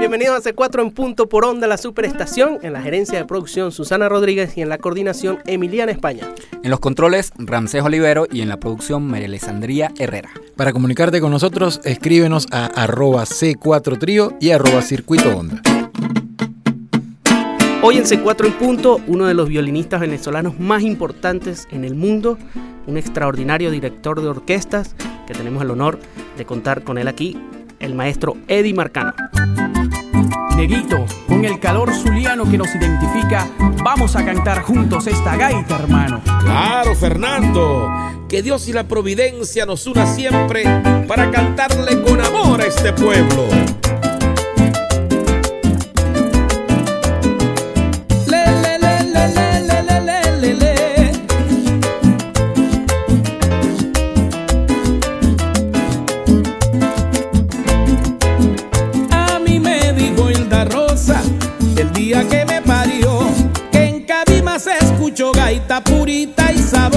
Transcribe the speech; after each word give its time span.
Bienvenidos 0.00 0.46
a 0.46 0.50
C4 0.50 0.80
en 0.80 0.92
punto 0.92 1.28
por 1.28 1.44
onda, 1.44 1.66
la 1.66 1.76
superestación, 1.76 2.58
en 2.62 2.72
la 2.72 2.80
gerencia 2.80 3.18
de 3.18 3.26
producción 3.26 3.70
Susana 3.70 4.08
Rodríguez 4.08 4.56
y 4.56 4.62
en 4.62 4.70
la 4.70 4.78
coordinación 4.78 5.40
Emiliana 5.44 5.92
España. 5.92 6.26
En 6.62 6.70
los 6.70 6.80
controles 6.80 7.34
Ramsés 7.36 7.82
Olivero 7.82 8.26
y 8.32 8.40
en 8.40 8.48
la 8.48 8.56
producción 8.56 9.06
María 9.06 9.26
Alessandría 9.26 9.92
Herrera. 9.98 10.30
Para 10.56 10.72
comunicarte 10.72 11.20
con 11.20 11.30
nosotros, 11.30 11.82
escríbenos 11.84 12.46
a 12.50 12.64
arroba 12.64 13.24
C4 13.24 13.98
Trío 13.98 14.32
y 14.40 14.52
arroba 14.52 14.80
Circuito 14.80 15.36
Onda. 15.36 15.60
Hoy 17.82 17.98
en 17.98 18.04
C4 18.04 18.46
en 18.46 18.52
punto, 18.54 19.02
uno 19.06 19.26
de 19.26 19.34
los 19.34 19.50
violinistas 19.50 20.00
venezolanos 20.00 20.58
más 20.58 20.82
importantes 20.82 21.68
en 21.70 21.84
el 21.84 21.94
mundo, 21.94 22.38
un 22.86 22.96
extraordinario 22.96 23.70
director 23.70 24.22
de 24.22 24.28
orquestas 24.28 24.96
que 25.26 25.34
tenemos 25.34 25.62
el 25.62 25.70
honor 25.70 25.98
de 26.38 26.46
contar 26.46 26.84
con 26.84 26.96
él 26.96 27.06
aquí, 27.06 27.36
el 27.80 27.94
maestro 27.94 28.38
Eddie 28.48 28.72
Marcano 28.72 29.12
con 31.26 31.42
el 31.46 31.58
calor 31.58 31.90
zuliano 31.94 32.44
que 32.44 32.58
nos 32.58 32.74
identifica, 32.74 33.48
vamos 33.82 34.14
a 34.14 34.22
cantar 34.26 34.60
juntos 34.60 35.06
esta 35.06 35.34
gaita, 35.34 35.76
hermano. 35.76 36.20
Claro, 36.42 36.94
Fernando, 36.94 37.90
que 38.28 38.42
Dios 38.42 38.68
y 38.68 38.74
la 38.74 38.84
providencia 38.84 39.64
nos 39.64 39.86
una 39.86 40.04
siempre 40.04 40.64
para 41.08 41.30
cantarle 41.30 42.02
con 42.02 42.20
amor 42.20 42.60
a 42.60 42.66
este 42.66 42.92
pueblo. 42.92 43.48
Tá 65.70 65.76
Itapurita 65.76 66.50
e 66.52 66.58
sabe 66.58 66.89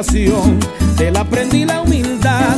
educación, 0.00 0.58
de 0.96 1.08
él 1.08 1.16
aprendí 1.16 1.64
la 1.66 1.82
humildad 1.82 2.56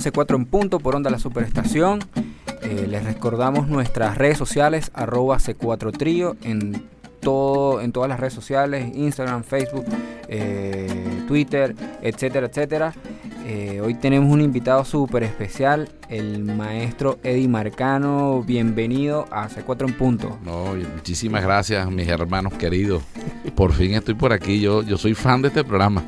Seguimos 0.00 0.18
aquí 0.18 0.18
en 0.18 0.26
C4 0.26 0.36
en 0.36 0.44
punto 0.46 0.80
por 0.80 0.96
Onda 0.96 1.10
La 1.10 1.18
Superestación. 1.18 2.00
Eh, 2.62 2.86
les 2.88 3.04
recordamos 3.04 3.68
nuestras 3.68 4.16
redes 4.16 4.38
sociales, 4.38 4.90
arroba 4.94 5.38
C4 5.38 5.92
Trío, 5.96 6.36
en, 6.42 6.82
todo, 7.20 7.80
en 7.80 7.92
todas 7.92 8.08
las 8.08 8.20
redes 8.20 8.34
sociales, 8.34 8.94
Instagram, 8.94 9.44
Facebook, 9.44 9.84
eh, 10.28 11.24
Twitter, 11.26 11.74
etcétera, 12.02 12.46
etcétera. 12.46 12.94
Eh, 13.52 13.80
hoy 13.80 13.94
tenemos 13.94 14.32
un 14.32 14.40
invitado 14.40 14.84
súper 14.84 15.24
especial, 15.24 15.88
el 16.08 16.44
maestro 16.44 17.18
Eddie 17.24 17.48
Marcano. 17.48 18.44
Bienvenido 18.44 19.26
a 19.32 19.48
C4 19.48 19.88
en 19.88 19.94
punto. 19.94 20.38
No, 20.44 20.76
muchísimas 20.94 21.42
gracias, 21.42 21.90
mis 21.90 22.06
hermanos 22.06 22.52
queridos. 22.52 23.02
Por 23.56 23.72
fin 23.72 23.94
estoy 23.94 24.14
por 24.14 24.32
aquí. 24.32 24.60
Yo, 24.60 24.84
yo 24.84 24.96
soy 24.96 25.14
fan 25.14 25.42
de 25.42 25.48
este 25.48 25.64
programa. 25.64 26.04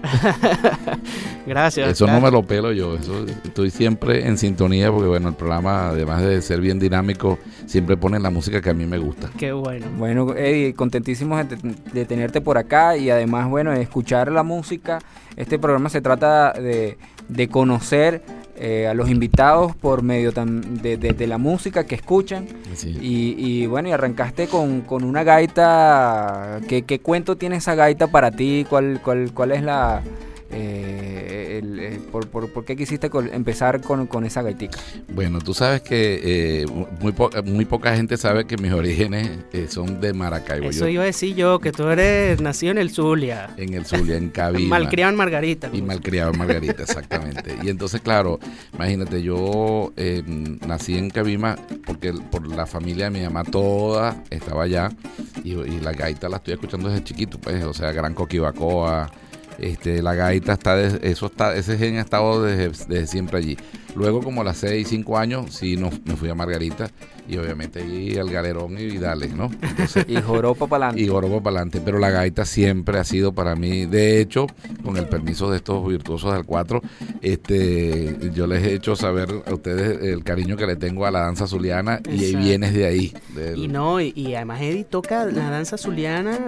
Gracias. 1.46 1.90
Eso 1.90 2.06
no 2.06 2.20
me 2.20 2.30
lo 2.30 2.44
pelo 2.44 2.70
yo. 2.70 2.94
Eso, 2.94 3.26
estoy 3.26 3.70
siempre 3.70 4.24
en 4.28 4.38
sintonía 4.38 4.92
porque, 4.92 5.08
bueno, 5.08 5.30
el 5.30 5.34
programa, 5.34 5.88
además 5.88 6.22
de 6.22 6.40
ser 6.42 6.60
bien 6.60 6.78
dinámico, 6.78 7.40
siempre 7.66 7.96
pone 7.96 8.20
la 8.20 8.30
música 8.30 8.60
que 8.60 8.70
a 8.70 8.74
mí 8.74 8.86
me 8.86 8.98
gusta. 8.98 9.30
Qué 9.36 9.50
bueno. 9.50 9.86
Bueno, 9.98 10.32
Eddie, 10.36 10.74
contentísimos 10.74 11.44
de, 11.48 11.74
de 11.92 12.04
tenerte 12.04 12.40
por 12.40 12.56
acá 12.56 12.96
y 12.96 13.10
además, 13.10 13.50
bueno, 13.50 13.72
escuchar 13.72 14.30
la 14.30 14.44
música. 14.44 15.00
Este 15.36 15.58
programa 15.58 15.88
se 15.88 16.00
trata 16.00 16.52
de, 16.52 16.98
de 17.28 17.48
conocer 17.48 18.22
eh, 18.56 18.86
a 18.86 18.94
los 18.94 19.10
invitados 19.10 19.74
por 19.74 20.02
medio 20.02 20.30
de, 20.32 20.96
de- 20.96 21.12
de 21.12 21.26
la 21.26 21.38
música 21.38 21.84
que 21.84 21.94
escuchan. 21.94 22.46
Sí. 22.74 22.96
Y, 23.00 23.34
y, 23.38 23.66
bueno, 23.66 23.88
y 23.88 23.92
arrancaste 23.92 24.46
con, 24.46 24.82
con 24.82 25.04
una 25.04 25.24
gaita. 25.24 26.60
¿Qué, 26.68 26.82
qué 26.82 27.00
cuento 27.00 27.36
tiene 27.36 27.56
esa 27.56 27.74
gaita 27.74 28.06
para 28.08 28.30
ti? 28.30 28.66
¿Cuál, 28.68 29.00
cuál, 29.02 29.32
cuál 29.32 29.52
es 29.52 29.62
la... 29.62 30.02
eh, 30.52 31.60
el- 31.62 31.78
eh, 31.80 32.00
por, 32.10 32.28
por- 32.28 32.48
por 32.52 32.64
qué 32.64 32.76
quisiste 32.76 33.10
empezar 33.32 33.80
con, 33.80 34.06
con 34.06 34.24
esa 34.24 34.42
gaitica? 34.42 34.78
Bueno, 35.08 35.38
tú 35.40 35.54
sabes 35.54 35.80
que 35.82 36.20
eh, 36.62 36.66
muy, 37.00 37.12
po- 37.12 37.30
muy 37.44 37.64
poca 37.64 37.94
gente 37.96 38.16
sabe 38.16 38.46
que 38.46 38.56
mis 38.56 38.72
orígenes 38.72 39.30
eh, 39.52 39.66
son 39.68 40.00
de 40.00 40.12
Maracaibo. 40.12 40.70
Eso 40.70 40.84
Yo, 40.86 40.88
iba 40.88 41.02
a 41.02 41.06
decir 41.06 41.34
yo, 41.34 41.58
que 41.58 41.72
tú 41.72 41.88
eres 41.88 42.40
nacido 42.40 42.72
en 42.72 42.78
el 42.78 42.90
Zulia. 42.90 43.50
en 43.56 43.74
el 43.74 43.84
Zulia, 43.86 44.16
en 44.16 44.28
Cabima. 44.30 44.78
Malcriado 44.78 45.10
en 45.10 45.16
Margarita. 45.16 45.70
Y 45.72 45.82
malcriado 45.82 46.32
en 46.32 46.38
Margarita, 46.38 46.82
exactamente. 46.82 47.56
Y 47.62 47.68
entonces, 47.68 48.00
claro, 48.00 48.38
imagínate, 48.74 49.22
yo 49.22 49.92
eh, 49.96 50.22
nací 50.66 50.96
en 50.98 51.10
Cabima 51.10 51.56
porque 51.86 52.12
por 52.30 52.46
la 52.46 52.66
familia 52.66 53.06
de 53.06 53.10
mi 53.10 53.20
mamá 53.24 53.44
toda 53.44 54.22
estaba 54.30 54.64
allá 54.64 54.90
y, 55.44 55.52
y 55.52 55.80
la 55.80 55.92
gaita 55.92 56.28
la 56.28 56.36
estoy 56.36 56.54
escuchando 56.54 56.88
desde 56.88 57.04
chiquito, 57.04 57.38
pues, 57.38 57.62
o 57.64 57.72
sea, 57.72 57.92
Gran 57.92 58.14
Coquibacoa, 58.14 59.10
este, 59.62 60.02
la 60.02 60.14
gaita 60.14 60.52
está, 60.52 60.76
de- 60.76 61.10
eso 61.10 61.26
está, 61.26 61.54
ese 61.56 61.78
gen 61.78 61.96
ha 61.96 62.00
estado 62.02 62.42
desde, 62.42 62.68
desde 62.86 63.06
siempre 63.06 63.38
allí. 63.38 63.56
Luego, 63.94 64.20
como 64.22 64.42
a 64.42 64.44
las 64.44 64.58
6, 64.58 64.86
5 64.88 65.16
años, 65.18 65.54
sí 65.54 65.76
me 66.04 66.16
fui 66.16 66.28
a 66.28 66.34
Margarita 66.34 66.90
y 67.28 67.36
obviamente 67.36 67.80
ahí 67.82 68.16
al 68.16 68.28
galerón 68.30 68.76
y 68.78 68.98
dale, 68.98 69.28
¿no? 69.28 69.50
Entonces, 69.62 70.04
Y 70.08 70.16
joropa 70.20 70.66
para 70.66 70.86
y 70.86 70.88
adelante. 70.90 71.10
Gorobo 71.12 71.42
para 71.42 71.56
adelante, 71.58 71.80
pero 71.84 71.98
la 71.98 72.10
gaita 72.10 72.44
siempre 72.44 72.98
ha 72.98 73.04
sido 73.04 73.32
para 73.32 73.54
mí, 73.56 73.86
de 73.86 74.20
hecho, 74.20 74.46
con 74.84 74.96
el 74.96 75.06
permiso 75.08 75.50
de 75.50 75.56
estos 75.58 75.86
virtuosos 75.86 76.34
del 76.34 76.44
4, 76.44 76.80
este, 77.20 78.16
yo 78.34 78.46
les 78.46 78.62
he 78.64 78.74
hecho 78.74 78.94
saber 78.96 79.28
a 79.46 79.54
ustedes 79.54 80.02
el 80.02 80.22
cariño 80.24 80.56
que 80.56 80.66
le 80.66 80.76
tengo 80.76 81.06
a 81.06 81.10
la 81.10 81.20
danza 81.20 81.46
zuliana 81.46 82.00
y 82.10 82.16
Exacto. 82.24 82.38
vienes 82.46 82.74
de 82.74 82.86
ahí. 82.86 83.12
del- 83.34 83.58
Y 83.58 83.68
no, 83.68 84.00
y, 84.00 84.12
y 84.14 84.34
además 84.34 84.60
Eddie 84.60 84.84
toca 84.84 85.24
la 85.26 85.50
danza 85.50 85.78
zuliana, 85.78 86.38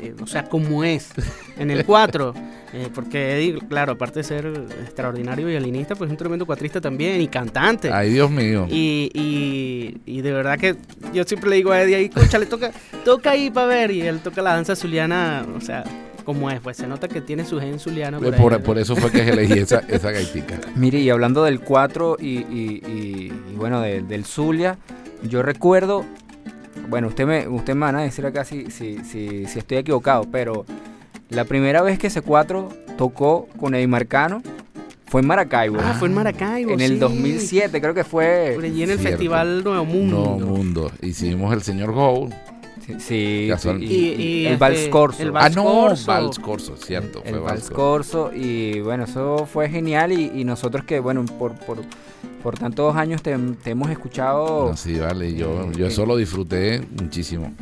eh, 0.00 0.14
o 0.22 0.26
sea, 0.26 0.44
como 0.48 0.84
es, 0.84 1.10
en 1.58 1.70
el 1.70 1.84
4. 1.84 2.34
eh, 2.72 2.88
porque 2.94 3.36
Eddie, 3.36 3.58
claro, 3.68 3.92
aparte 3.92 4.20
de 4.20 4.24
ser 4.24 4.46
extraordinario 4.82 5.46
violinista, 5.46 5.94
pues 5.94 6.08
es 6.08 6.12
un 6.12 6.16
tremendo 6.18 6.46
cuatrista 6.46 6.80
también 6.80 7.20
y 7.20 7.28
cantante. 7.28 7.90
Ay, 7.92 8.10
Dios 8.12 8.30
mío. 8.30 8.66
Y, 8.70 9.10
y, 9.14 10.00
y 10.06 10.19
de 10.20 10.32
verdad 10.32 10.58
que 10.58 10.76
yo 11.12 11.24
siempre 11.24 11.50
le 11.50 11.56
digo 11.56 11.72
a 11.72 11.80
Eddie 11.82 11.96
ahí, 11.96 12.10
le 12.38 12.46
toca, 12.46 12.70
toca 13.04 13.30
ahí 13.32 13.50
para 13.50 13.66
ver. 13.66 13.90
Y 13.90 14.02
él 14.02 14.20
toca 14.20 14.42
la 14.42 14.54
danza 14.54 14.74
zuliana, 14.76 15.44
o 15.56 15.60
sea, 15.60 15.84
como 16.24 16.50
es, 16.50 16.60
pues 16.60 16.76
se 16.76 16.86
nota 16.86 17.08
que 17.08 17.20
tiene 17.20 17.44
su 17.44 17.58
gen 17.60 17.78
zuliano. 17.78 18.18
Eh, 18.18 18.32
Por, 18.32 18.54
ahí, 18.54 18.60
por, 18.60 18.78
eso 18.78 18.94
fue 18.96 19.10
que 19.10 19.28
elegí 19.28 19.58
esa, 19.58 19.82
esa 19.88 20.10
gaitica. 20.10 20.58
Mire, 20.76 20.98
y 21.00 21.10
hablando 21.10 21.44
del 21.44 21.60
4 21.60 22.16
y, 22.20 22.26
y- 22.26 22.82
y- 22.86 23.32
y 23.52 23.56
bueno, 23.56 23.80
del- 23.80 24.06
del 24.08 24.24
Zulia, 24.24 24.76
yo 25.22 25.42
recuerdo, 25.42 26.04
bueno, 26.88 27.08
usted 27.08 27.26
me, 27.26 27.48
usted 27.48 27.74
me 27.74 27.80
van 27.86 27.96
a 27.96 28.02
decir 28.02 28.24
acá 28.26 28.44
si, 28.44 28.70
si, 28.70 28.98
si, 29.04 29.46
si 29.46 29.58
estoy 29.58 29.78
equivocado, 29.78 30.24
pero 30.30 30.64
la 31.30 31.44
primera 31.44 31.82
vez 31.82 31.98
que 31.98 32.08
ese 32.08 32.22
4 32.22 32.68
tocó 32.96 33.46
con 33.58 33.74
Eddie 33.74 33.86
Marcano 33.86 34.42
fue 35.10 35.20
en 35.20 35.26
Maracaibo. 35.26 35.76
Ah, 35.80 35.94
fue 35.98 36.08
en 36.08 36.14
Maracaibo. 36.14 36.70
en 36.70 36.80
el 36.80 36.92
sí. 36.92 36.98
2007, 36.98 37.80
creo 37.80 37.92
que 37.94 38.04
fue. 38.04 38.52
Por 38.54 38.64
allí 38.64 38.82
en 38.84 38.90
el 38.90 38.98
Cierto. 38.98 39.16
Festival 39.18 39.64
Nuevo 39.64 39.84
Mundo. 39.84 40.36
No 40.38 40.46
mundo. 40.46 40.92
Hicimos 41.02 41.52
el 41.52 41.62
señor 41.62 41.92
Go. 41.92 42.28
Sí, 42.98 43.48
Y- 43.78 43.84
y 43.84 44.46
el 44.46 44.52
este, 44.54 44.56
Vals 44.56 44.88
Corso. 44.88 45.22
el 45.22 45.28
Ah, 45.28 45.32
Vals 45.32 45.56
no, 45.56 45.64
Corso. 45.64 46.06
Vals 46.06 46.38
Corso, 46.40 46.76
cierto. 46.76 47.22
el 47.24 47.30
fue 47.34 47.38
Vals 47.40 47.70
Corso. 47.70 48.22
Corso 48.24 48.30
y 48.34 48.80
bueno, 48.80 49.04
eso 49.04 49.46
fue 49.46 49.68
genial 49.68 50.10
y, 50.12 50.30
y 50.34 50.44
nosotros 50.44 50.84
que 50.84 50.98
bueno, 50.98 51.24
por, 51.38 51.52
por, 51.54 51.78
por 52.42 52.58
tantos 52.58 52.96
años 52.96 53.22
te, 53.22 53.36
te 53.62 53.70
hemos 53.70 53.90
escuchado. 53.90 54.70
No, 54.70 54.76
sí, 54.76 54.98
vale. 54.98 55.34
Yo, 55.34 55.62
Eh, 55.66 55.72
yo 55.76 55.84
eh. 55.86 55.88
eso 55.88 56.04
lo 56.06 56.16
disfruté 56.16 56.82
muchísimo. 57.00 57.52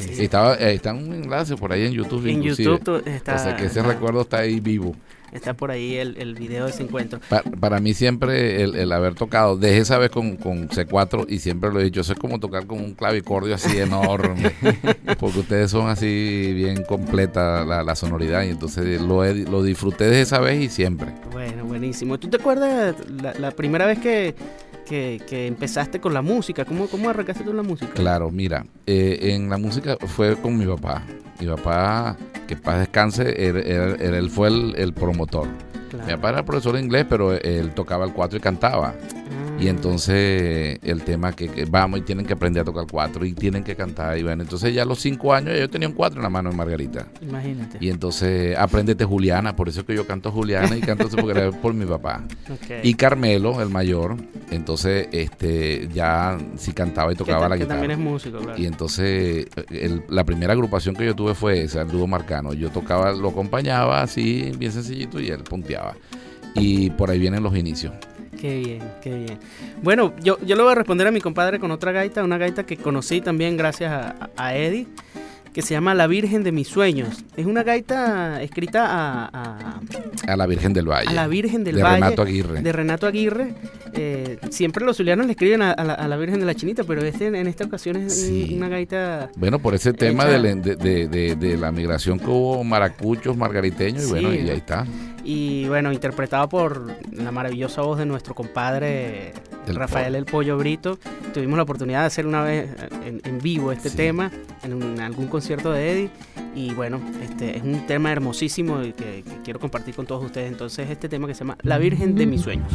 Sí. 0.00 0.22
Estaba, 0.24 0.54
eh, 0.56 0.74
está 0.74 0.92
un 0.92 1.12
enlace 1.12 1.56
por 1.56 1.72
ahí 1.72 1.86
en 1.86 1.92
YouTube. 1.92 2.26
En 2.26 2.38
inclusive. 2.38 2.70
YouTube 2.72 3.02
está, 3.06 3.34
o 3.36 3.38
sea 3.38 3.56
que 3.56 3.66
ese 3.66 3.80
está- 3.80 3.92
recuerdo 3.92 4.22
está 4.22 4.38
ahí 4.38 4.60
vivo. 4.60 4.94
está 5.32 5.54
por 5.54 5.70
ahí 5.70 5.94
el, 5.96 6.16
el 6.18 6.34
video 6.34 6.64
de 6.64 6.70
ese 6.72 6.82
encuentro. 6.82 7.20
Pa- 7.28 7.42
para 7.42 7.78
mí 7.78 7.94
siempre 7.94 8.62
el, 8.62 8.74
el 8.74 8.90
haber 8.90 9.14
tocado, 9.14 9.56
dejé 9.56 9.78
esa 9.78 9.96
vez 9.98 10.10
con, 10.10 10.36
con 10.36 10.68
C4 10.68 11.26
y 11.28 11.38
siempre 11.38 11.70
lo 11.72 11.80
he 11.80 11.84
dicho, 11.84 12.00
eso 12.00 12.12
es 12.14 12.18
como 12.18 12.40
tocar 12.40 12.66
con 12.66 12.80
un 12.80 12.94
clavicordio 12.94 13.54
así 13.54 13.78
enorme, 13.78 14.50
porque 15.20 15.38
ustedes 15.40 15.70
son 15.70 15.88
así 15.88 16.52
bien 16.54 16.82
completa 16.82 17.64
la, 17.64 17.84
la 17.84 17.94
sonoridad 17.94 18.42
y 18.42 18.48
entonces 18.48 19.00
lo, 19.00 19.24
he- 19.24 19.34
lo 19.46 19.62
disfruté 19.62 20.04
desde 20.06 20.22
esa 20.22 20.40
vez 20.40 20.60
y 20.60 20.68
siempre. 20.68 21.12
Bueno, 21.30 21.64
buenísimo. 21.64 22.18
¿Tú 22.18 22.28
te 22.28 22.38
acuerdas 22.38 22.96
la, 23.08 23.32
la 23.34 23.50
primera 23.52 23.86
vez 23.86 24.00
que, 24.00 24.34
que, 24.90 25.22
que 25.28 25.46
empezaste 25.46 26.00
con 26.00 26.12
la 26.12 26.20
música? 26.20 26.64
¿Cómo, 26.64 26.88
cómo 26.88 27.08
arrancaste 27.08 27.44
tú 27.44 27.50
en 27.50 27.56
la 27.58 27.62
música? 27.62 27.92
Claro, 27.94 28.28
mira, 28.32 28.66
eh, 28.88 29.18
en 29.34 29.48
la 29.48 29.56
música 29.56 29.96
fue 30.04 30.34
con 30.36 30.58
mi 30.58 30.66
papá. 30.66 31.02
Mi 31.40 31.46
papá, 31.46 32.16
que 32.48 32.56
paz 32.56 32.80
descanse, 32.80 33.22
él, 33.48 33.56
él- 33.58 33.96
él- 34.00 34.14
él 34.14 34.30
fue 34.30 34.48
el, 34.48 34.74
el 34.76 34.92
promotor. 34.92 35.46
Claro. 35.90 36.06
Mi 36.06 36.12
papá 36.14 36.30
era 36.30 36.44
profesor 36.44 36.74
de 36.74 36.80
inglés, 36.82 37.06
pero 37.08 37.32
él 37.34 37.70
tocaba 37.72 38.04
el 38.04 38.12
cuatro 38.12 38.36
y 38.38 38.40
cantaba. 38.40 38.92
Y 39.58 39.68
entonces 39.68 40.78
el 40.82 41.02
tema 41.02 41.32
que, 41.32 41.48
que 41.48 41.64
vamos 41.66 42.00
y 42.00 42.02
tienen 42.02 42.24
que 42.24 42.32
aprender 42.32 42.62
a 42.62 42.64
tocar 42.64 42.86
cuatro 42.90 43.24
y 43.26 43.34
tienen 43.34 43.62
que 43.62 43.76
cantar. 43.76 44.16
Y 44.18 44.22
bueno, 44.22 44.42
entonces 44.42 44.72
ya 44.74 44.82
a 44.82 44.84
los 44.86 45.00
cinco 45.00 45.34
años 45.34 45.58
yo 45.58 45.68
tenía 45.68 45.86
un 45.88 45.94
cuatro 45.94 46.18
en 46.18 46.22
la 46.22 46.30
mano 46.30 46.50
en 46.50 46.56
Margarita. 46.56 47.06
Imagínate. 47.20 47.76
Y 47.80 47.90
entonces 47.90 48.56
aprendete 48.56 49.04
Juliana, 49.04 49.54
por 49.56 49.68
eso 49.68 49.80
es 49.80 49.86
que 49.86 49.94
yo 49.94 50.06
canto 50.06 50.32
Juliana 50.32 50.76
y 50.76 50.80
canto 50.80 51.08
porque 51.08 51.52
por 51.60 51.74
mi 51.74 51.84
papá. 51.84 52.22
Y 52.82 52.94
Carmelo, 52.94 53.60
el 53.60 53.68
mayor, 53.68 54.16
entonces 54.50 55.08
este 55.12 55.88
ya 55.92 56.38
sí 56.56 56.72
cantaba 56.72 57.12
y 57.12 57.16
tocaba 57.16 57.48
la 57.48 57.56
que 57.56 57.64
guitarra. 57.64 57.80
también 57.80 57.98
es 58.00 58.04
músico, 58.04 58.38
claro. 58.38 58.58
Y 58.58 58.66
entonces 58.66 59.46
el- 59.70 60.02
la 60.08 60.24
primera 60.24 60.54
agrupación 60.54 60.94
que 60.96 61.04
yo 61.04 61.14
tuve 61.14 61.34
fue 61.34 61.62
esa, 61.64 61.82
el 61.82 61.88
dúo 61.88 62.06
Marcano. 62.06 62.54
Yo 62.54 62.70
tocaba, 62.70 63.12
lo 63.12 63.28
acompañaba 63.28 64.00
así, 64.02 64.52
bien 64.58 64.72
sencillito, 64.72 65.20
y 65.20 65.28
él 65.28 65.42
punteaba. 65.42 65.94
Y 66.54 66.90
por 66.90 67.10
ahí 67.10 67.18
vienen 67.18 67.42
los 67.42 67.54
inicios. 67.56 67.92
Qué 68.40 68.58
bien, 68.58 68.80
qué 69.02 69.14
bien. 69.14 69.38
Bueno, 69.82 70.14
yo, 70.22 70.38
yo 70.40 70.56
le 70.56 70.62
voy 70.62 70.72
a 70.72 70.74
responder 70.74 71.06
a 71.06 71.10
mi 71.10 71.20
compadre 71.20 71.58
con 71.58 71.70
otra 71.70 71.92
gaita, 71.92 72.24
una 72.24 72.38
gaita 72.38 72.64
que 72.64 72.78
conocí 72.78 73.20
también 73.20 73.58
gracias 73.58 73.92
a, 73.92 74.30
a 74.34 74.56
Eddie, 74.56 74.86
que 75.52 75.62
se 75.62 75.74
llama 75.74 75.94
La 75.94 76.06
Virgen 76.06 76.44
de 76.44 76.52
mis 76.52 76.68
Sueños. 76.68 77.24
Es 77.36 77.44
una 77.46 77.62
gaita 77.62 78.40
escrita 78.42 78.86
a, 78.86 79.30
a- 79.32 79.80
A 80.28 80.36
la 80.36 80.46
Virgen 80.46 80.72
del 80.72 80.88
Valle. 80.88 81.08
a 81.08 81.12
la 81.12 81.26
Virgen 81.26 81.64
del 81.64 81.76
de 81.76 81.82
Valle. 81.82 81.96
Renato 81.96 82.22
Aguirre. 82.22 82.62
de 82.62 82.72
Renato 82.72 83.06
Aguirre. 83.06 83.54
Eh, 83.92 84.38
siempre 84.50 84.84
los 84.84 84.96
zulianos 84.96 85.26
le 85.26 85.32
escriben 85.32 85.62
a, 85.62 85.72
a 85.72 85.84
la, 85.84 85.94
a 85.94 86.06
la 86.06 86.16
Virgen 86.16 86.38
de 86.40 86.46
la 86.46 86.54
Chinita, 86.54 86.84
pero 86.84 87.02
este 87.02 87.26
en 87.26 87.46
esta 87.48 87.64
ocasión 87.64 87.96
es 87.96 88.14
Sí. 88.14 88.52
una 88.56 88.68
gaita... 88.68 89.30
Bueno, 89.36 89.58
por 89.58 89.74
ese 89.74 89.92
tema 89.92 90.24
de, 90.26 90.38
la- 90.38 90.54
de, 90.54 91.36
de- 91.36 91.56
la 91.56 91.72
migración 91.72 92.18
que 92.20 92.26
hubo 92.26 92.62
maracuchos, 92.62 93.36
margariteños, 93.36 94.02
y 94.04 94.06
Sí, 94.06 94.10
bueno, 94.12 94.32
y 94.32 94.38
ahí 94.48 94.56
está. 94.58 94.86
Y 95.24 95.66
bueno, 95.66 95.92
interpretado 95.92 96.48
por 96.48 96.86
la 97.12 97.30
maravillosa 97.32 97.82
voz 97.82 97.98
de 97.98 98.06
nuestro 98.06 98.34
compadre 98.34 99.32
Del 99.66 99.76
Rafael 99.76 100.06
Pollo. 100.06 100.18
El 100.18 100.24
Pollo 100.24 100.58
Brito. 100.58 100.98
Tuvimos 101.34 101.56
la 101.56 101.62
oportunidad 101.62 102.00
de 102.00 102.06
hacer 102.06 102.26
una 102.26 102.42
vez 102.42 102.70
en, 103.04 103.20
en 103.24 103.38
vivo 103.40 103.70
este 103.72 103.88
Sí. 103.90 103.96
tema 103.96 104.30
en 104.62 104.74
un- 104.74 105.00
algún 105.00 105.26
concierto 105.28 105.70
de 105.72 105.92
Eddie. 105.92 106.10
Y 106.54 106.72
bueno, 106.74 107.00
este 107.22 107.56
es 107.56 107.62
un 107.62 107.86
tema 107.86 108.10
hermosísimo 108.10 108.82
y 108.82 108.92
que, 108.92 109.22
que 109.22 109.36
quiero 109.44 109.60
compartir 109.60 109.94
con 109.94 110.06
todos 110.06 110.24
ustedes. 110.24 110.50
Entonces, 110.50 110.90
este 110.90 111.08
tema 111.08 111.26
que 111.28 111.34
se 111.34 111.40
llama 111.40 111.56
La 111.62 111.78
Virgen 111.78 112.14
de 112.16 112.26
mis 112.26 112.40
sueños. 112.40 112.72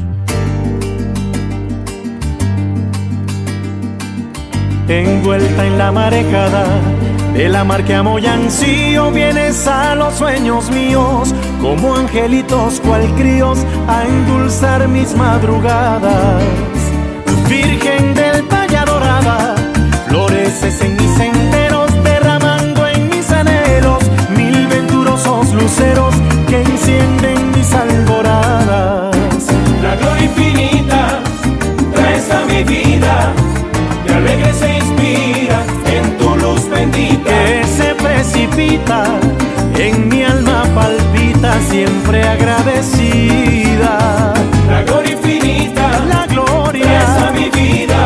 envuelta 4.87 5.65
en 5.65 5.77
la 5.77 5.91
marejada 5.91 6.65
De 7.33 7.49
la 7.49 7.63
mar 7.63 7.83
que 7.83 7.93
amo 7.95 8.17
y 8.19 8.25
ansío 8.25 9.11
vienes 9.11 9.67
a 9.67 9.93
los 9.95 10.13
sueños 10.13 10.69
míos, 10.71 11.33
como 11.61 11.95
angelitos 11.95 12.79
cual 12.79 13.03
críos, 13.17 13.59
a 13.89 14.05
endulzar 14.05 14.87
mis 14.87 15.13
madrugadas. 15.17 16.41
Virgen 17.49 18.13
del 18.15 18.41
Valle 18.43 18.83
Dorada, 18.85 19.55
floreces 20.07 20.81
en 20.81 20.95
mis 20.95 21.11
senderos, 21.15 21.91
derramando 22.03 22.87
en 22.87 23.09
mis 23.09 23.29
anhelos 23.31 24.03
mil 24.35 24.67
venturosos 24.67 25.53
luceros 25.53 26.15
que 26.47 26.61
encienden 26.61 27.51
mis 27.51 27.71
alboradas. 27.73 29.15
La 29.83 29.95
gloria 29.95 30.23
infinita 30.23 31.19
traes 31.93 32.31
a 32.31 32.45
mi 32.45 32.63
vida, 32.63 33.33
de 34.07 34.13
alegre 34.13 34.53
se 34.53 34.77
inspira 34.77 35.59
en 35.85 36.17
tu 36.17 36.35
luz 36.37 36.67
bendita. 36.69 37.29
que 37.29 37.63
se 37.77 37.95
precipita, 37.95 39.03
en 39.77 40.09
mi 40.09 40.23
alma 40.23 40.63
palpita 40.73 41.59
siempre 41.69 42.27
agradecida. 42.27 44.04
Gloria 46.65 46.81
infinita 46.81 47.05
La 47.05 47.05
traes 47.05 47.10
a 47.10 47.31
gloria, 47.31 47.31
mi 47.31 47.50
vida, 47.50 48.01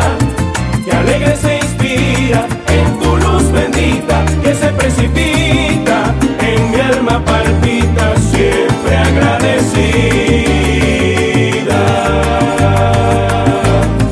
que 0.84 0.92
alegre 0.92 1.36
se 1.36 1.56
inspira 1.56 2.46
en 2.68 2.98
tu 2.98 3.16
luz 3.16 3.50
bendita, 3.52 4.24
que 4.42 4.54
se 4.54 4.68
precipita 4.72 6.14
en 6.40 6.70
mi 6.70 6.80
alma 6.80 7.24
palpita 7.24 8.14
siempre 8.30 8.96
agradecida. 8.96 9.80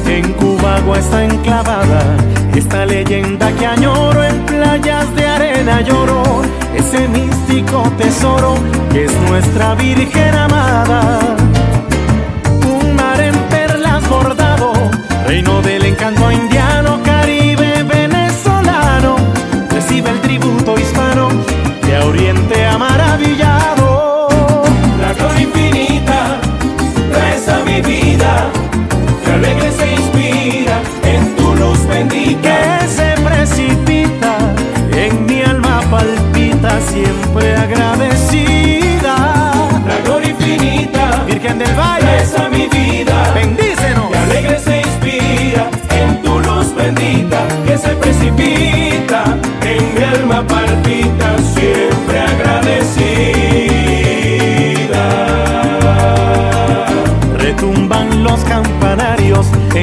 en 0.07 0.33
Cubagua 0.33 0.99
está 0.99 1.25
enclavada 1.25 2.17
esta 2.55 2.87
leyenda 2.87 3.53
que 3.53 3.67
añoro 3.67 4.25
en 4.25 4.37
playas 4.47 5.15
de 5.15 5.27
arena 5.27 5.81
lloro, 5.83 6.43
ese 6.75 7.07
místico 7.09 7.83
tesoro 7.99 8.55
que 8.93 9.05
es 9.05 9.13
nuestra 9.29 9.75
Virgen 9.75 10.35
amada. 10.35 11.38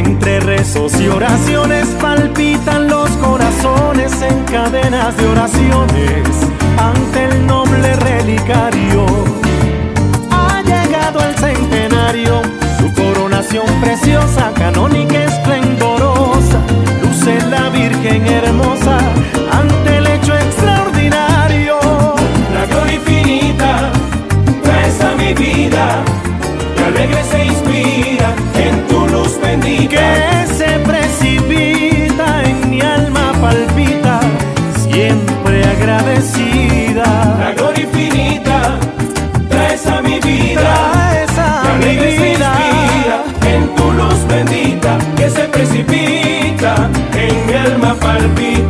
Entre 0.06 0.40
rezos 0.40 1.00
y 1.00 1.08
oraciones, 1.08 1.88
palpitan 2.00 2.88
los 2.88 3.10
corazones 3.12 4.22
en 4.22 4.44
cadenas 4.44 5.18
de 5.18 5.28
oraciones 5.28 6.28
ante 6.78 7.26
el 7.26 7.48
noble 7.48 7.96
relicario. 7.96 9.06
Ha 10.32 10.62
llegado 10.62 11.20
el 11.22 11.36
centenario, 11.36 12.42
su 12.80 12.94
coronación 12.94 13.66
preciosa, 13.82 14.52
canónica, 14.56 15.24
esplendorosa, 15.24 16.60
luce 17.02 17.40
la 17.50 17.70
Virgen 17.70 18.28
hermosa 18.28 18.98
ante 19.52 19.98
el 19.98 20.08
hecho 20.08 20.36
extraordinario. 20.36 21.80
La 22.54 22.66
gloria 22.68 22.96
infinita 22.96 23.92
traes 24.64 25.00
mi 25.18 25.34
vida, 25.34 26.04
que 26.76 26.84
alegre 26.84 27.24
se 27.24 27.46
inspira 27.46 28.36
que 29.66 30.48
se 30.58 30.80
precipita 30.80 32.44
en 32.44 32.70
mi 32.70 32.82
alma 32.82 33.34
palpita, 33.42 34.20
siempre 34.84 35.64
agradecida. 35.64 37.06
La 37.40 37.52
gloria 37.54 37.84
infinita 37.84 38.78
traes 39.50 39.88
a 39.88 40.02
mi 40.02 40.20
vida, 40.20 40.62
Traes 40.62 41.38
a 41.40 41.74
mi 41.80 41.84
se 41.84 42.24
vida 42.24 42.52
inspira 42.70 43.24
en 43.54 43.76
tu 43.76 43.92
luz 43.92 44.28
bendita, 44.28 44.98
que 45.18 45.30
se 45.30 45.44
precipita 45.46 46.90
en 47.18 47.48
mi 47.48 47.54
alma 47.54 47.96
palpita 47.96 48.65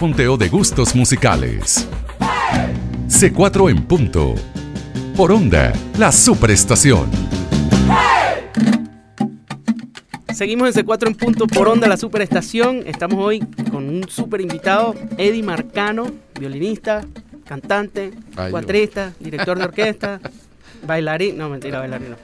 Un 0.00 0.12
contrapunteo 0.12 0.38
de 0.38 0.48
gustos 0.48 0.96
musicales. 0.96 1.86
C4 3.06 3.70
en 3.70 3.82
punto. 3.82 4.34
Por 5.14 5.30
onda, 5.30 5.74
la 5.98 6.10
superestación. 6.10 7.10
Seguimos 10.32 10.74
en 10.74 10.86
C4 10.86 11.08
en 11.08 11.14
punto 11.14 11.46
por 11.46 11.68
onda 11.68 11.86
la 11.86 11.98
superestación. 11.98 12.82
Estamos 12.86 13.22
hoy 13.22 13.40
con 13.70 13.90
un 13.90 14.08
super 14.08 14.40
invitado, 14.40 14.94
Eddie 15.18 15.42
Marcano, 15.42 16.06
violinista, 16.38 17.04
cantante, 17.44 18.12
Ay, 18.36 18.50
cuatrista, 18.50 19.12
director 19.20 19.58
de 19.58 19.64
orquesta, 19.64 20.18
bailarín. 20.86 21.36
No, 21.36 21.50
mentira, 21.50 21.78
bailarín 21.78 22.12
no. 22.12 22.16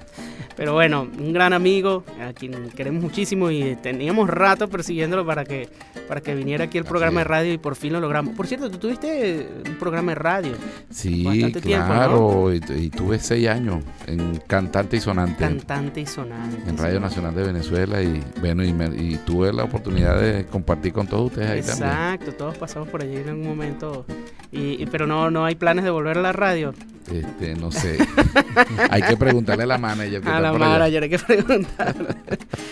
Pero 0.56 0.72
bueno, 0.72 1.06
un 1.18 1.34
gran 1.34 1.52
amigo 1.52 2.04
a 2.26 2.32
quien 2.32 2.70
queremos 2.70 3.02
muchísimo 3.02 3.50
y 3.50 3.76
teníamos 3.76 4.30
rato 4.30 4.66
persiguiéndolo 4.68 5.26
para 5.26 5.44
que, 5.44 5.68
para 6.08 6.20
que 6.20 6.34
viniera 6.34 6.64
aquí 6.64 6.78
el 6.78 6.84
programa 6.84 7.20
de 7.20 7.24
radio 7.24 7.52
y 7.52 7.58
por 7.58 7.74
fin 7.76 7.92
lo 7.92 8.00
logramos. 8.00 8.34
Por 8.34 8.46
cierto, 8.46 8.70
tú 8.70 8.78
tuviste 8.78 9.46
un 9.68 9.74
programa 9.76 10.12
de 10.12 10.14
radio. 10.16 10.52
Sí, 10.90 11.24
Bastante 11.24 11.60
tiempo, 11.60 11.86
claro. 11.86 12.52
y, 12.54 12.60
y 12.84 12.90
tuve 12.90 13.18
seis 13.18 13.48
años 13.48 13.82
en 14.06 14.36
cantante 14.46 14.96
y 14.96 15.00
sonante. 15.00 15.36
Cantante 15.38 16.00
y 16.00 16.06
sonante. 16.06 16.68
en 16.68 16.76
Radio 16.78 17.00
Nacional 17.00 17.34
de 17.34 17.42
Venezuela 17.42 18.02
y 18.02 18.22
bueno 18.40 18.64
y, 18.64 18.72
me- 18.72 18.86
y 18.96 19.16
tuve 19.24 19.52
la 19.52 19.64
oportunidad 19.64 20.20
de 20.20 20.46
compartir 20.46 20.92
con 20.92 21.06
todos 21.06 21.26
ustedes 21.30 21.50
ahí 21.50 21.62
también. 21.62 21.88
Exacto, 21.90 22.32
todos 22.32 22.56
pasamos 22.58 22.88
por 22.88 23.02
allí 23.02 23.16
en 23.16 23.28
algún 23.28 23.46
momento. 23.46 24.04
Y, 24.52 24.82
y- 24.82 24.86
pero 24.86 25.06
no, 25.06 25.30
no 25.30 25.44
hay 25.44 25.54
planes 25.56 25.84
de 25.84 25.90
volver 25.90 26.18
a 26.18 26.22
la 26.22 26.32
radio. 26.32 26.72
Este, 27.12 27.54
no 27.54 27.70
sé. 27.70 27.98
Hay 28.90 29.00
que 29.02 29.16
preguntarle 29.16 29.62
a 29.62 29.66
la 29.66 29.78
manager 29.78 30.20
que 30.22 30.28
A 30.28 30.40
la 30.40 30.52
manager 30.52 31.04
hay 31.04 31.08
que 31.10 31.18
preguntar. 31.20 31.94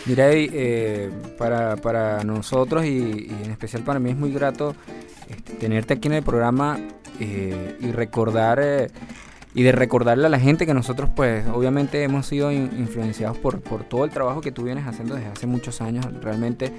Mira, 0.07 0.25
eh, 0.33 1.09
para, 1.39 1.77
para 1.77 2.25
nosotros 2.25 2.85
y, 2.85 3.24
y 3.29 3.45
en 3.45 3.51
especial 3.51 3.83
para 3.83 3.99
mí 3.99 4.11
es 4.11 4.17
muy 4.17 4.33
grato 4.33 4.75
este, 5.29 5.55
tenerte 5.55 5.95
aquí 5.95 6.09
en 6.09 6.15
el 6.15 6.23
programa 6.23 6.79
eh, 7.21 7.77
y 7.81 7.93
recordar 7.93 8.61
eh, 8.63 8.89
y 9.55 9.63
de 9.63 9.73
recordarle 9.73 10.27
a 10.27 10.29
la 10.29 10.41
gente 10.41 10.67
que 10.67 10.75
nosotros 10.75 11.11
pues 11.15 11.47
obviamente 11.47 12.03
hemos 12.03 12.27
sido 12.27 12.51
in- 12.51 12.71
influenciados 12.77 13.39
por, 13.39 13.61
por 13.61 13.85
todo 13.85 14.05
el 14.05 14.11
trabajo 14.11 14.41
que 14.41 14.51
tú 14.51 14.65
vienes 14.65 14.87
haciendo 14.87 15.15
desde 15.15 15.29
hace 15.29 15.47
muchos 15.47 15.81
años. 15.81 16.07
Realmente 16.21 16.73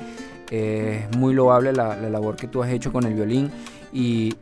eh, 0.51 1.07
es 1.09 1.17
muy 1.17 1.33
loable 1.33 1.71
la, 1.71 1.95
la 1.95 2.09
labor 2.09 2.35
que 2.35 2.47
tú 2.47 2.61
has 2.61 2.69
hecho 2.71 2.91
con 2.91 3.05
el 3.05 3.13
violín 3.13 3.49
y, 3.93 4.35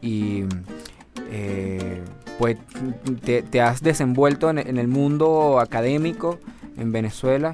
pues 2.40 2.58
te, 3.24 3.44
te 3.44 3.62
has 3.62 3.82
desenvuelto 3.84 4.50
en, 4.50 4.58
en 4.58 4.78
el 4.78 4.88
mundo 4.88 5.60
académico 5.60 6.40
en 6.78 6.92
Venezuela, 6.92 7.54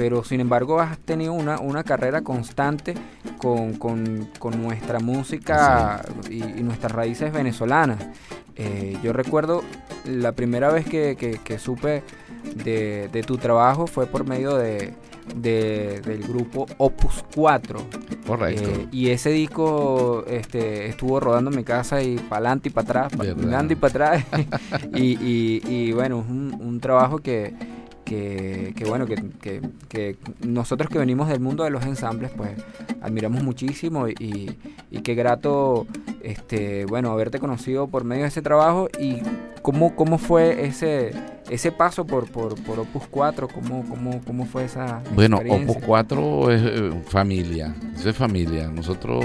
pero 0.00 0.24
sin 0.24 0.40
embargo 0.40 0.80
has 0.80 0.96
tenido 0.96 1.34
una, 1.34 1.58
una 1.60 1.84
carrera 1.84 2.22
constante 2.22 2.94
con, 3.36 3.74
con- 3.74 4.30
con 4.38 4.62
nuestra 4.62 4.98
música 4.98 6.02
y, 6.30 6.42
y 6.42 6.62
nuestras 6.62 6.90
raíces 6.92 7.30
venezolanas. 7.34 7.98
Eh, 8.56 8.96
yo 9.02 9.12
recuerdo 9.12 9.62
la 10.06 10.32
primera 10.32 10.70
vez 10.72 10.86
que, 10.86 11.16
que- 11.16 11.38
que 11.44 11.58
supe 11.58 12.02
de, 12.64 13.10
de 13.12 13.22
tu 13.22 13.36
trabajo 13.36 13.86
fue 13.86 14.06
por 14.06 14.26
medio 14.26 14.56
de, 14.56 14.94
de- 15.36 16.00
del 16.00 16.22
grupo 16.26 16.64
Opus 16.78 17.22
4. 17.34 17.78
Correcto. 18.26 18.62
Eh, 18.70 18.88
y 18.92 19.10
ese 19.10 19.28
disco 19.30 20.24
este, 20.28 20.86
estuvo 20.86 21.20
rodando 21.20 21.50
en 21.50 21.56
mi 21.58 21.64
casa 21.64 22.02
y 22.02 22.16
para 22.16 22.36
adelante 22.38 22.70
y 22.70 22.72
para 22.72 22.84
atrás, 22.88 23.12
para 23.18 23.30
adelante 23.32 23.74
y 23.74 23.76
para 23.76 23.90
atrás. 24.14 24.24
y, 24.94 25.18
y- 25.22 25.62
y 25.68 25.92
bueno, 25.92 26.20
es 26.20 26.30
un, 26.30 26.58
un 26.58 26.80
trabajo 26.80 27.18
que, 27.18 27.52
que, 28.10 28.72
que 28.74 28.84
bueno, 28.86 29.06
que, 29.06 29.14
que- 29.40 29.60
que 29.88 30.16
nosotros 30.44 30.90
que 30.90 30.98
venimos 30.98 31.28
del 31.28 31.38
mundo 31.38 31.62
de 31.62 31.70
los 31.70 31.84
ensambles, 31.86 32.32
pues 32.36 32.50
admiramos 33.00 33.44
muchísimo 33.44 34.08
y, 34.08 34.14
y, 34.18 34.50
y 34.90 35.00
qué 35.02 35.14
grato, 35.14 35.86
este, 36.24 36.86
bueno, 36.86 37.12
haberte 37.12 37.38
conocido 37.38 37.86
por 37.86 38.02
medio 38.02 38.22
de 38.22 38.28
ese 38.28 38.42
trabajo 38.42 38.88
y 38.98 39.18
cómo, 39.62 39.94
cómo 39.94 40.18
fue 40.18 40.66
ese, 40.66 41.12
ese 41.48 41.70
paso 41.70 42.04
por, 42.04 42.28
por, 42.30 42.60
por 42.64 42.80
Opus 42.80 43.04
4, 43.08 43.46
cómo, 43.46 43.84
cómo, 43.88 44.20
cómo 44.26 44.44
fue 44.44 44.64
esa 44.64 45.02
Bueno? 45.14 45.38
Opus 45.70 45.76
4 45.86 46.50
es 46.50 46.62
eh, 46.64 46.90
familia, 47.06 47.74
eso 47.94 48.10
es 48.10 48.16
familia. 48.16 48.66
Nosotros 48.68 49.24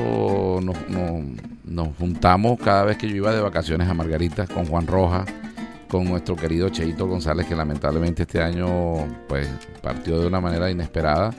nos, 0.64 0.76
nos- 0.90 1.24
nos 1.66 1.88
juntamos 1.98 2.60
cada 2.60 2.84
vez 2.86 2.98
que 2.98 3.10
yo 3.10 3.16
iba 3.16 3.34
de 3.34 3.42
vacaciones 3.42 3.90
a 3.90 3.94
Margarita 3.96 4.46
con 4.46 4.66
Juan 4.68 4.86
Rojas, 4.86 5.26
con 5.88 6.06
nuestro 6.06 6.36
querido 6.36 6.70
Cheito 6.70 7.08
González, 7.08 7.46
que 7.46 7.56
lamentablemente 7.56 8.24
este 8.24 8.42
año 8.42 9.08
pues 9.28 9.48
partió 9.82 10.20
de 10.20 10.28
una 10.28 10.42
manera 10.42 10.70
inesperada, 10.70 11.34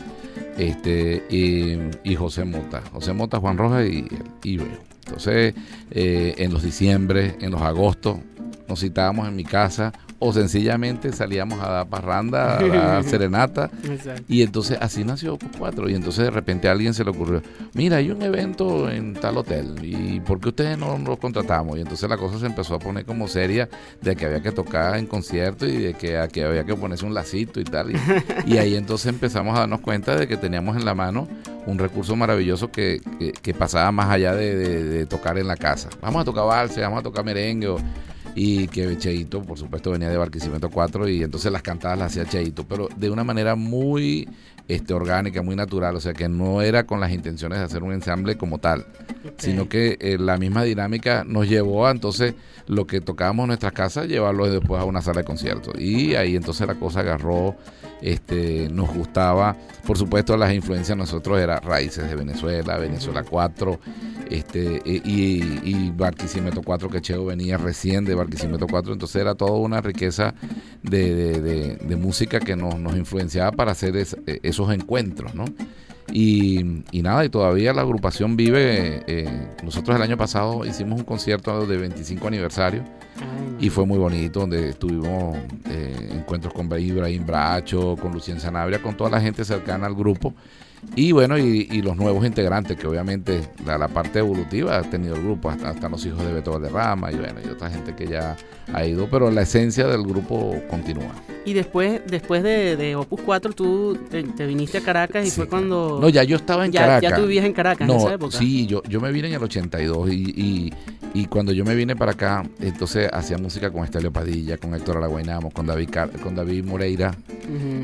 este 0.58 1.24
y, 1.28 2.14
José 2.14 2.44
Mota. 2.44 2.82
José 2.92 3.12
Mota, 3.12 3.38
Juan 3.38 3.58
Rojas 3.58 3.86
y, 3.88 4.06
y 4.42 4.58
yo. 4.58 4.64
Entonces, 5.06 5.54
eh, 5.90 6.34
en 6.38 6.52
los 6.52 6.62
diciembre, 6.62 7.36
en 7.40 7.52
los 7.52 7.62
agostos, 7.62 8.18
nos 8.68 8.80
citábamos 8.80 9.28
en 9.28 9.36
mi 9.36 9.44
casa 9.44 9.92
o 10.18 10.32
sencillamente 10.32 11.12
salíamos 11.12 11.60
a 11.62 11.68
dar 11.68 11.86
parranda, 11.88 12.58
a 12.58 12.62
dar 12.66 13.04
serenata. 13.04 13.70
Exacto. 13.84 14.22
Y 14.28 14.42
entonces 14.42 14.78
así 14.80 15.04
nació 15.04 15.34
Opus 15.34 15.50
4. 15.58 15.90
Y 15.90 15.94
entonces 15.94 16.24
de 16.24 16.30
repente 16.30 16.68
a 16.68 16.72
alguien 16.72 16.94
se 16.94 17.04
le 17.04 17.10
ocurrió, 17.10 17.42
mira, 17.74 17.98
hay 17.98 18.10
un 18.10 18.22
evento 18.22 18.88
en 18.90 19.12
tal 19.14 19.36
hotel. 19.36 19.74
¿Y 19.82 20.20
por 20.20 20.40
qué 20.40 20.48
ustedes 20.48 20.78
no 20.78 20.96
nos 20.98 21.18
contratamos? 21.18 21.76
Y 21.76 21.82
entonces 21.82 22.08
la 22.08 22.16
cosa 22.16 22.38
se 22.38 22.46
empezó 22.46 22.74
a 22.74 22.78
poner 22.78 23.04
como 23.04 23.28
seria 23.28 23.68
de 24.00 24.16
que 24.16 24.24
había 24.26 24.40
que 24.40 24.52
tocar 24.52 24.96
en 24.96 25.06
concierto 25.06 25.66
y 25.66 25.76
de 25.76 25.94
que, 25.94 26.16
a 26.18 26.28
que 26.28 26.44
había 26.44 26.64
que 26.64 26.74
ponerse 26.74 27.04
un 27.04 27.12
lacito 27.12 27.60
y 27.60 27.64
tal. 27.64 27.90
Y, 27.92 27.96
y 28.46 28.56
ahí 28.58 28.74
entonces 28.76 29.06
empezamos 29.08 29.54
a 29.56 29.60
darnos 29.60 29.80
cuenta 29.80 30.16
de 30.16 30.26
que 30.26 30.36
teníamos 30.38 30.76
en 30.76 30.84
la 30.86 30.94
mano 30.94 31.28
un 31.66 31.78
recurso 31.78 32.14
maravilloso 32.16 32.70
que, 32.70 33.00
que- 33.18 33.32
que 33.32 33.52
pasaba 33.52 33.90
más 33.92 34.08
allá 34.08 34.34
de, 34.34 34.56
de- 34.56 34.84
de 34.84 35.06
tocar 35.06 35.36
en 35.36 35.46
la 35.48 35.56
casa. 35.56 35.88
Vamos 36.00 36.22
a 36.22 36.24
tocar 36.24 36.44
valse, 36.46 36.80
vamos 36.80 37.00
a 37.00 37.02
tocar 37.02 37.24
merengue. 37.24 37.68
o- 37.68 37.78
y 38.38 38.68
que 38.68 38.98
Cheito, 38.98 39.42
por 39.42 39.58
supuesto, 39.58 39.90
venía 39.90 40.10
de 40.10 40.18
Barquisimeto 40.18 40.68
4 40.68 41.08
y 41.08 41.22
entonces 41.22 41.50
las 41.50 41.62
cantadas 41.62 41.98
las 41.98 42.12
hacía 42.12 42.26
Cheito, 42.26 42.64
pero 42.68 42.86
de 42.94 43.08
una 43.08 43.24
manera 43.24 43.56
muy 43.56 44.28
este, 44.68 44.92
orgánica, 44.92 45.40
muy 45.40 45.56
natural, 45.56 45.96
o 45.96 46.00
sea 46.00 46.12
que 46.12 46.28
no 46.28 46.60
era 46.60 46.84
con 46.84 47.00
las 47.00 47.12
intenciones 47.12 47.58
de 47.58 47.64
hacer 47.64 47.82
un 47.82 47.94
ensamble 47.94 48.36
como 48.36 48.58
tal, 48.58 48.84
sino 49.38 49.70
que 49.70 49.96
eh, 50.00 50.18
la 50.18 50.36
misma 50.36 50.64
dinámica 50.64 51.24
nos 51.26 51.48
llevó 51.48 51.86
a 51.86 51.90
entonces 51.90 52.34
lo 52.66 52.86
que 52.86 53.00
tocábamos 53.00 53.44
en 53.44 53.48
nuestras 53.48 53.72
casas, 53.72 54.06
llevarlo 54.06 54.50
después 54.50 54.82
a 54.82 54.84
una 54.84 55.00
sala 55.00 55.20
de 55.20 55.24
conciertos. 55.24 55.74
Y 55.78 56.14
ahí 56.14 56.36
entonces 56.36 56.66
la 56.66 56.74
cosa 56.74 57.00
agarró, 57.00 57.56
este, 58.02 58.68
nos 58.70 58.92
gustaba, 58.94 59.56
por 59.86 59.96
supuesto 59.98 60.36
las 60.36 60.52
influencias 60.52 60.96
nosotros 60.96 61.38
eran 61.40 61.62
raíces 61.62 62.08
de 62.08 62.14
Venezuela, 62.16 62.76
Venezuela 62.78 63.22
4, 63.22 63.80
este, 64.30 64.76
e- 64.84 65.02
y, 65.04 65.60
y 65.64 65.92
Barquisimeto 65.96 66.62
4, 66.62 66.88
que 66.90 67.00
Cheo 67.00 67.24
venía 67.26 67.56
recién 67.56 68.04
de 68.04 68.14
Barquisimeto 68.14 68.66
4, 68.66 68.92
entonces 68.92 69.20
era 69.20 69.34
toda 69.34 69.52
una 69.58 69.80
riqueza 69.80 70.34
de, 70.82 71.14
de- 71.14 71.40
de- 71.40 71.76
de 71.76 71.96
música 71.96 72.40
que 72.40 72.56
nos, 72.56 72.78
nos 72.78 72.96
influenciaba 72.96 73.52
para 73.52 73.72
hacer 73.72 73.96
es- 73.96 74.16
eh, 74.26 74.40
esos 74.42 74.72
encuentros, 74.72 75.34
¿no? 75.34 75.44
Y, 76.12 76.84
y 76.92 77.02
nada, 77.02 77.24
y 77.24 77.28
todavía 77.28 77.72
la 77.72 77.82
agrupación 77.82 78.36
vive. 78.36 79.02
eh, 79.06 79.48
nosotros 79.62 79.96
el 79.96 80.02
año 80.02 80.16
pasado 80.16 80.64
hicimos 80.64 81.00
un 81.00 81.04
concierto 81.04 81.66
de 81.66 81.76
25 81.76 82.26
aniversario 82.28 82.84
y 83.58 83.70
fue 83.70 83.86
muy 83.86 83.98
bonito, 83.98 84.40
donde 84.40 84.74
tuvimos 84.74 85.36
eh, 85.68 86.10
encuentros 86.12 86.52
con 86.52 86.66
Ibrahim 86.78 87.24
Bracho, 87.24 87.96
con 88.00 88.12
Lucien 88.12 88.38
Sanabria, 88.38 88.82
con 88.82 88.96
toda 88.96 89.10
la 89.10 89.20
gente 89.20 89.44
cercana 89.44 89.86
al 89.86 89.94
grupo. 89.94 90.34
Y 90.94 91.12
bueno, 91.12 91.36
y, 91.38 91.68
y 91.70 91.82
los 91.82 91.96
nuevos 91.96 92.24
integrantes, 92.24 92.76
que 92.78 92.86
obviamente 92.86 93.42
la, 93.66 93.76
la 93.76 93.88
parte 93.88 94.20
evolutiva 94.20 94.78
ha 94.78 94.82
tenido 94.82 95.14
el 95.16 95.22
grupo, 95.22 95.50
hasta, 95.50 95.70
hasta 95.70 95.88
los 95.88 96.04
hijos 96.06 96.24
de 96.24 96.32
Beto 96.32 96.52
Valderrama 96.52 97.12
y 97.12 97.16
bueno, 97.16 97.40
y 97.44 97.48
otra 97.48 97.68
gente 97.70 97.94
que 97.94 98.06
ya 98.06 98.36
ha 98.72 98.84
ido, 98.86 99.08
pero 99.10 99.30
la 99.30 99.42
esencia 99.42 99.86
del 99.86 100.02
grupo 100.02 100.54
continúa. 100.70 101.12
Y 101.44 101.52
después, 101.52 102.00
después 102.06 102.42
de, 102.42 102.76
de 102.76 102.96
Opus 102.96 103.20
4, 103.20 103.52
tú 103.52 103.96
te, 104.10 104.22
te 104.24 104.46
viniste 104.46 104.78
a 104.78 104.80
Caracas 104.80 105.26
y 105.26 105.30
fue 105.30 105.46
cuando... 105.48 105.98
No, 106.00 106.08
ya 106.08 106.24
yo 106.24 106.36
estaba 106.36 106.64
en 106.66 106.72
ya, 106.72 106.80
Caracas. 106.80 107.02
Ya 107.10 107.16
tú 107.16 107.22
vivías 107.22 107.44
en 107.44 107.52
Caracas 107.52 107.86
no, 107.86 107.94
en 107.94 108.00
esa 108.00 108.14
época. 108.14 108.36
Sí, 108.38 108.66
yo, 108.66 108.82
yo 108.88 109.00
me 109.00 109.12
vine 109.12 109.28
en 109.28 109.34
el 109.34 109.42
82 109.42 110.10
y, 110.10 110.14
y, 110.36 110.72
y 111.14 111.26
cuando 111.26 111.52
yo 111.52 111.64
me 111.64 111.74
vine 111.76 111.94
para 111.94 112.12
acá, 112.12 112.42
entonces 112.60 113.08
hacía 113.12 113.38
música 113.38 113.70
con 113.70 113.84
Estelio 113.84 114.12
Padilla, 114.12 114.56
con 114.56 114.74
Héctor 114.74 114.96
Aragüenamo, 114.96 115.50
con 115.52 115.66
David, 115.66 115.88
Car- 115.90 116.10
con 116.10 116.34
David 116.34 116.64
Moreira, 116.64 117.14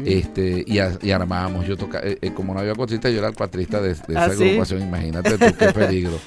este 0.05 0.65
y, 0.67 0.79
a- 0.81 0.99
y 1.01 1.11
armábamos. 1.11 1.67
Yo 1.67 1.77
tocaba, 1.77 2.05
eh, 2.07 2.19
eh, 2.21 2.33
como 2.35 2.55
no 2.55 2.61
había 2.61 2.75
yo 3.01 3.19
era 3.19 3.29
el 3.29 3.35
cuatrista 3.35 3.81
de, 3.81 3.95
de 3.95 4.17
¿Ah, 4.17 4.27
esa 4.27 4.35
sí? 4.37 4.45
agrupación, 4.45 4.83
imagínate 4.83 5.39
tú 5.39 5.57
qué 5.59 5.67
peligro. 5.75 6.19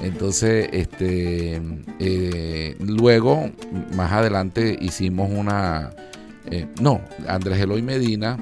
Entonces, 0.00 0.68
este 0.72 1.60
eh, 1.98 2.76
luego, 2.80 3.50
más 3.94 4.12
adelante, 4.12 4.76
hicimos 4.80 5.30
una. 5.30 5.90
eh, 6.50 6.66
no, 6.80 7.00
Andrés 7.28 7.60
Eloy 7.60 7.82
Medina, 7.82 8.38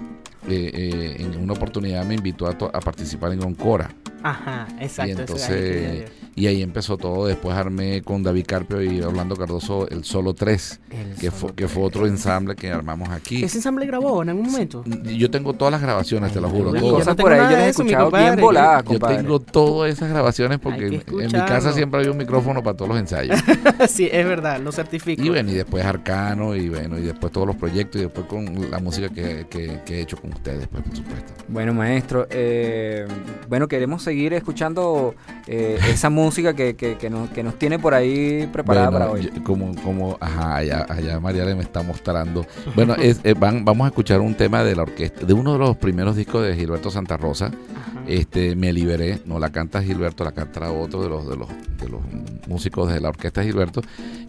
eh, 0.49 1.17
en 1.19 1.39
una 1.41 1.53
oportunidad 1.53 2.05
me 2.05 2.15
invitó 2.15 2.47
a, 2.47 2.51
a 2.51 2.81
participar 2.81 3.33
en 3.33 3.43
Oncora. 3.45 3.91
Ajá, 4.23 4.67
exacto. 4.81 5.09
Y 5.09 5.21
entonces. 5.21 6.11
Y 6.41 6.47
ahí 6.47 6.63
empezó 6.63 6.97
todo. 6.97 7.27
Después 7.27 7.57
armé 7.57 8.03
con 8.03 8.23
David 8.23 8.45
Carpio 8.47 8.81
y 8.83 9.01
Orlando 9.03 9.37
Cardoso 9.37 9.89
el 9.89 10.05
Solo 10.05 10.33
3, 10.35 10.81
El 10.91 11.15
que, 11.17 11.31
Solo 11.31 11.33
fue, 11.33 11.55
que 11.55 11.69
fue 11.69 11.83
otro 11.83 12.07
ensamble 12.07 12.55
que 12.57 12.71
armamos 12.71 13.09
aquí. 13.11 13.45
¿Ese 13.45 13.59
ensamble 13.59 13.87
grabó 13.87 14.23
en 14.23 14.31
algún 14.31 14.47
momento? 14.47 14.83
Yo 15.05 15.31
tengo 15.31 15.53
todas 15.53 15.73
las 15.73 15.83
grabaciones, 15.83 16.33
te 16.33 16.41
lo 16.41 16.49
juro. 16.49 16.75
Yo 16.75 16.81
todas. 16.81 16.93
cosas 16.95 17.07
no 17.09 17.17
tengo 17.17 17.25
por 17.29 17.33
ahí 17.33 17.39
nada 17.41 17.51
yo 17.51 17.57
de 17.57 17.63
las 17.63 17.67
he 17.67 17.71
eso, 17.71 17.85
mi 17.85 17.91
escuchado 17.91 18.11
compadre. 18.11 18.31
bien 18.31 18.41
voladas, 18.45 18.83
Yo 18.85 18.89
compadre. 18.91 19.17
tengo 19.19 19.41
todas 19.41 19.93
esas 19.93 20.09
grabaciones 20.11 20.59
porque 20.59 20.87
en, 20.87 21.27
mi 21.27 21.33
casa 21.47 21.73
siempre 21.73 22.01
había 22.01 22.13
un 22.13 22.19
micrófono 22.19 22.63
para 22.63 22.77
todos 22.77 22.89
los 22.89 22.99
ensayos. 22.99 23.39
sí, 23.91 24.09
es 24.11 24.25
verdad, 24.27 24.59
lo 24.61 24.73
certifico. 24.73 25.23
y 25.23 25.29
bueno, 25.29 25.51
y 25.51 25.55
después 25.55 25.85
Arcano, 25.85 26.57
y 26.57 26.69
bueno, 26.71 26.99
y 26.99 27.03
después 27.03 27.33
todos 27.33 27.47
los 27.47 27.57
proyectos, 27.57 28.01
y 28.01 28.05
después 28.05 28.27
con 28.27 28.71
la 28.71 28.79
música 28.79 29.09
que, 29.11 29.47
que- 29.51 29.81
que 29.85 29.99
he 29.99 30.01
hecho 30.01 30.17
con 30.17 30.33
ustedes, 30.33 30.67
pues, 30.69 30.83
por 30.85 30.97
supuesto. 30.97 31.33
Bueno, 31.49 31.75
maestro, 31.75 32.27
eh, 32.31 33.07
bueno, 33.49 33.69
queremos 33.69 34.03
seguir 34.03 34.33
escuchando 34.33 35.15
eh, 35.47 35.79
esa 35.89 36.09
música 36.09 36.30
que, 36.35 36.75
que, 36.77 36.97
que 36.97 37.11
nos, 37.11 37.29
que 37.31 37.43
nos 37.43 37.57
tiene 37.59 37.79
por 37.79 37.95
ahí 37.95 38.49
preparada 38.53 38.91
Bueno, 38.91 39.07
para 39.07 39.11
hoy. 39.13 39.31
yo- 39.35 39.45
como, 39.45 39.75
como, 39.83 40.17
ajá, 40.21 40.57
allá, 40.57 40.87
allá 40.89 41.21
Mariale 41.21 41.55
me 41.55 41.63
está 41.63 41.83
mostrando. 41.83 42.47
Bueno, 42.75 42.95
es, 42.95 43.21
eh, 43.25 43.35
van, 43.39 43.65
vamos 43.65 43.85
a 43.85 43.89
escuchar 43.89 44.21
un 44.21 44.35
tema 44.35 44.63
de 44.65 44.75
la 44.77 44.83
orquesta, 44.83 45.27
de 45.27 45.33
uno 45.33 45.53
de 45.55 45.59
los 45.59 45.77
primeros 45.77 46.17
discos 46.17 46.45
de 46.47 46.55
Gilberto 46.57 46.91
Santa 46.91 47.17
Rosa. 47.17 47.47
Ajá. 47.47 48.00
Este, 48.11 48.57
me 48.57 48.73
liberé, 48.73 49.21
no 49.25 49.39
la 49.39 49.51
canta 49.51 49.81
Gilberto, 49.83 50.25
la 50.25 50.33
canta 50.33 50.73
otro 50.73 51.01
de 51.03 51.09
los, 51.09 51.29
de 51.29 51.37
los, 51.37 51.49
de 51.81 51.89
los 51.89 52.01
músicos 52.49 52.93
de 52.93 53.01
la 53.01 53.09
orquesta 53.11 53.45
Gilberto. 53.45 53.83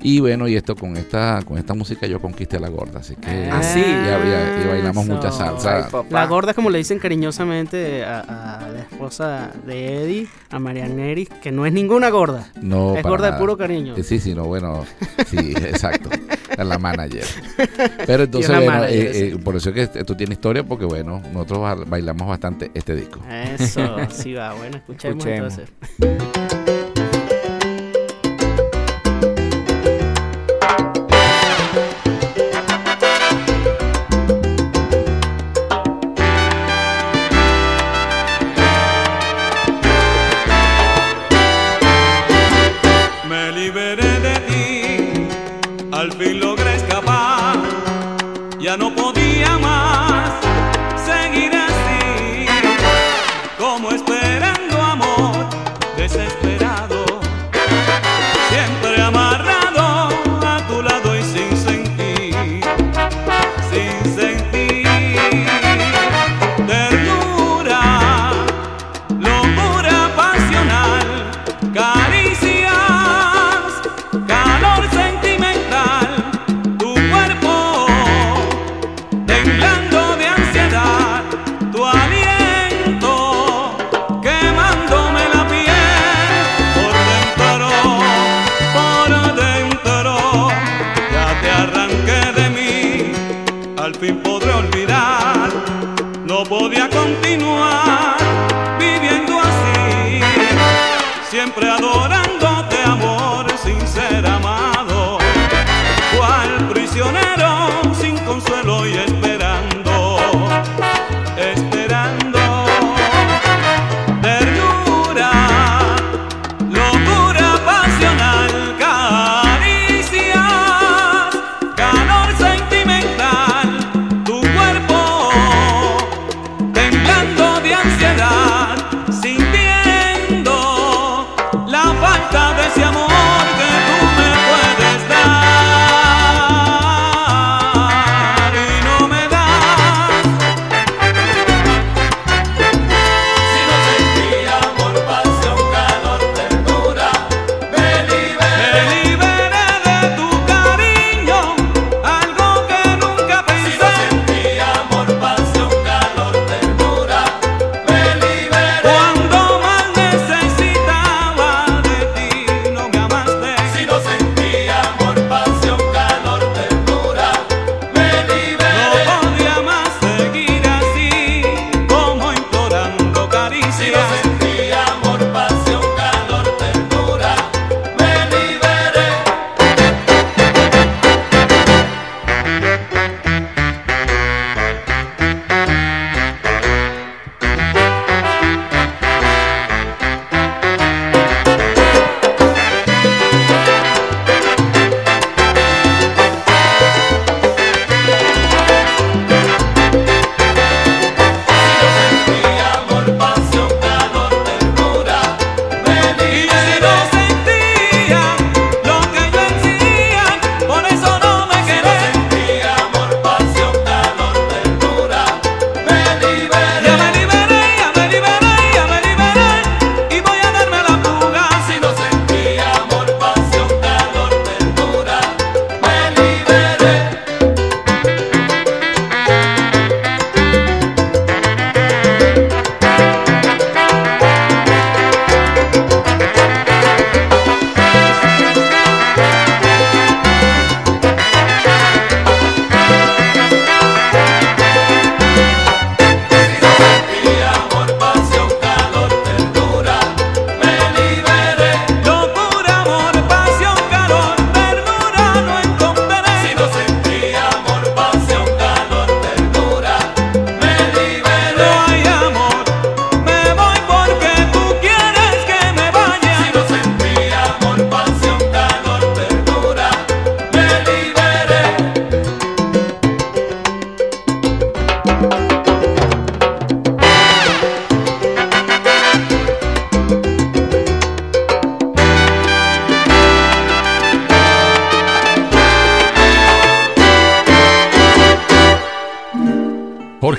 Y 0.03 0.19
bueno, 0.19 0.47
y 0.47 0.55
esto 0.55 0.75
con 0.75 0.95
esta, 0.97 1.39
con 1.45 1.57
esta 1.57 1.73
música 1.73 2.05
yo 2.05 2.19
conquisté 2.21 2.57
a 2.57 2.59
la 2.59 2.69
gorda, 2.69 2.99
así 2.99 3.15
que 3.15 3.49
Ah, 3.51 3.63
sí. 3.63 3.79
y, 3.79 3.81
y- 3.81 4.63
y 4.63 4.67
bailamos 4.67 5.05
Eso. 5.05 5.15
mucha 5.15 5.31
salsa. 5.31 5.87
Ay. 5.91 6.03
La 6.11 6.27
gorda, 6.27 6.53
como 6.53 6.69
le 6.69 6.77
dicen 6.77 6.99
cariñosamente 6.99 8.03
a, 8.05 8.19
a 8.65 8.69
la 8.69 8.79
esposa 8.81 9.51
de 9.65 10.03
Eddie, 10.03 10.27
a 10.51 10.59
Marianeri, 10.59 11.25
que 11.41 11.51
no 11.51 11.65
es 11.65 11.73
ninguna 11.73 12.09
gorda. 12.11 12.49
No, 12.61 12.95
es 12.95 13.03
gorda 13.03 13.31
de 13.31 13.37
puro 13.39 13.57
cariño. 13.57 13.95
Eh, 13.97 14.03
Sí, 14.03 14.19
sí, 14.19 14.35
no, 14.35 14.43
bueno, 14.45 14.85
sí, 15.27 15.37
exacto. 15.55 16.09
La 16.57 16.77
manager. 16.79 17.25
Pero 18.05 18.23
entonces, 18.23 18.49
bueno, 18.55 18.71
manager, 18.71 19.05
eh, 19.07 19.27
eh, 19.29 19.37
por 19.43 19.55
eso 19.55 19.69
es 19.69 19.89
que 19.89 19.99
esto 19.99 20.15
tiene 20.17 20.33
historia, 20.33 20.63
porque 20.63 20.85
bueno, 20.85 21.21
nosotros 21.33 21.59
ba- 21.59 21.75
bailamos 21.75 22.27
bastante 22.27 22.71
este 22.73 22.95
disco. 22.95 23.19
Eso, 23.29 23.97
sí 24.09 24.33
va. 24.33 24.53
Bueno, 24.53 24.77
escuchemos, 24.77 25.25
Escuchemos. 25.25 25.57
entonces. 25.99 26.80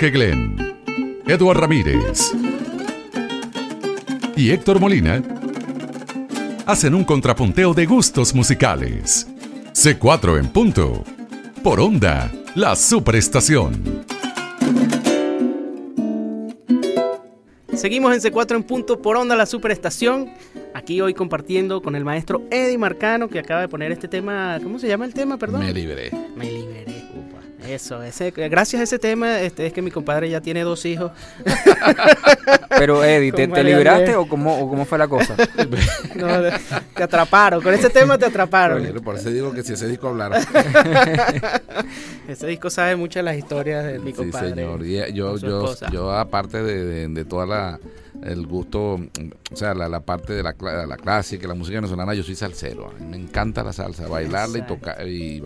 Jorge 0.03 0.19
Glenn, 0.19 0.57
Eduard 1.29 1.61
Ramírez 1.61 2.33
y 4.35 4.51
Héctor 4.51 4.81
Molina 4.81 5.23
hacen 6.67 6.97
un 6.97 7.05
contrapunteo 7.05 7.73
de 7.73 7.87
gustos 7.87 8.35
musicales. 8.35 9.29
C4 9.73 10.41
en 10.41 10.49
punto. 10.49 11.05
Por 11.63 11.79
onda, 11.79 12.33
la 12.57 12.75
superestación. 12.75 14.03
Seguimos 17.75 18.13
en 18.13 18.33
C4 18.33 18.57
en 18.57 18.65
punto 18.65 19.01
por 19.01 19.17
onda 19.17 19.37
la 19.37 19.47
superestación. 19.47 20.33
Aquí 20.75 21.01
hoy 21.01 21.15
compartiendo 21.15 21.81
con 21.81 21.95
el 21.95 22.05
maestro 22.05 22.43
Eddie 22.51 22.77
Marcano 22.77 23.29
que 23.29 23.39
acaba 23.39 23.61
de 23.61 23.69
poner 23.69 23.93
este 23.93 24.09
tema. 24.09 24.59
¿Cómo 24.65 24.81
se 24.81 24.89
llama 24.89 25.05
el 25.05 25.15
tema, 25.15 25.37
perdón? 25.39 25.61
Me 25.61 25.73
liberé. 25.73 26.11
Eso, 27.73 28.03
ese, 28.03 28.31
gracias 28.33 28.81
a 28.81 28.83
ese 28.85 28.99
tema 28.99 29.41
este, 29.41 29.67
es 29.67 29.73
que 29.73 29.81
mi 29.83 29.91
compadre 29.91 30.29
ya 30.29 30.41
tiene 30.41 30.63
dos 30.63 30.85
hijos. 30.85 31.13
Pero 32.69 33.05
Eddie, 33.05 33.33
¿te, 33.33 33.47
te 33.49 33.65
libraste 33.65 34.17
o 34.17 34.27
cómo, 34.29 34.59
o 34.59 34.69
cómo 34.69 34.85
fue 34.85 34.99
la 34.99 35.09
cosa? 35.09 35.35
No, 36.15 36.29
te 36.95 37.03
atraparon, 37.03 37.63
con 37.63 37.73
ese 37.73 37.89
tema 37.91 38.19
te 38.19 38.27
atraparon. 38.27 38.81
Oye, 38.83 38.93
por 39.01 39.17
eso 39.17 39.31
digo 39.31 39.53
que 39.53 39.63
si 39.63 39.73
ese 39.73 39.89
disco 39.89 40.09
hablara. 40.09 40.41
Ese 42.29 42.47
disco 42.47 42.71
sabe 42.71 42.95
mucho 42.97 43.19
de 43.19 43.25
las 43.25 43.37
historias 43.37 43.85
de 43.85 43.99
mi 43.99 44.11
Sí, 44.13 44.17
compadre. 44.17 44.51
señor. 44.51 44.87
Y 44.87 45.13
yo, 45.13 45.37
yo, 45.39 45.75
yo 45.91 46.13
aparte 46.13 46.63
de, 46.63 46.85
de, 46.85 47.09
de 47.09 47.25
toda 47.25 47.47
la 47.47 47.81
el 48.23 48.47
gusto, 48.47 48.95
o 49.51 49.57
sea, 49.57 49.75
la, 49.75 49.89
la 49.89 50.01
parte 50.01 50.33
de 50.33 50.43
la, 50.43 50.55
cla- 50.57 50.87
la 50.87 50.97
clásica, 50.97 51.49
la 51.49 51.55
música 51.55 51.77
venezolana, 51.79 52.15
yo 52.15 52.23
soy 52.23 52.37
salsero. 52.37 52.89
A 52.91 52.93
mí 53.01 53.07
me 53.07 53.17
encanta 53.17 53.65
la 53.65 53.73
salsa, 53.73 54.07
bailarla 54.07 54.59
y 54.59 54.63
tocar 54.63 55.07
y, 55.07 55.43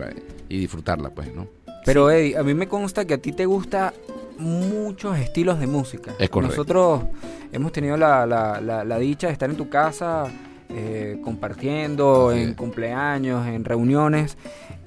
y 0.49 0.59
disfrutarla, 0.59 1.09
pues, 1.09 1.33
¿no? 1.33 1.47
Pero 1.87 2.11
Eddie, 2.11 2.37
a 2.37 2.43
mí 2.43 2.53
me 2.53 2.67
consta 2.67 3.05
que 3.05 3.15
a 3.15 3.17
ti 3.17 3.31
te 3.31 3.45
gusta 3.47 3.93
muchos 4.37 5.17
estilos 5.17 5.59
de 5.59 5.65
música. 5.67 6.11
Es 6.19 6.29
correcto. 6.29 6.55
Nosotros 6.55 7.03
hemos 7.51 7.71
tenido 7.71 7.97
la, 7.97 8.25
la- 8.27 8.61
la- 8.61 8.83
la 8.83 8.97
dicha 8.99 9.27
de 9.27 9.33
estar 9.33 9.49
en 9.49 9.55
tu 9.57 9.69
casa 9.69 10.25
eh, 10.69 11.19
compartiendo 11.23 12.29
Así 12.29 12.41
en 12.41 12.49
es. 12.49 12.55
cumpleaños, 12.55 13.47
en 13.47 13.63
reuniones 13.65 14.37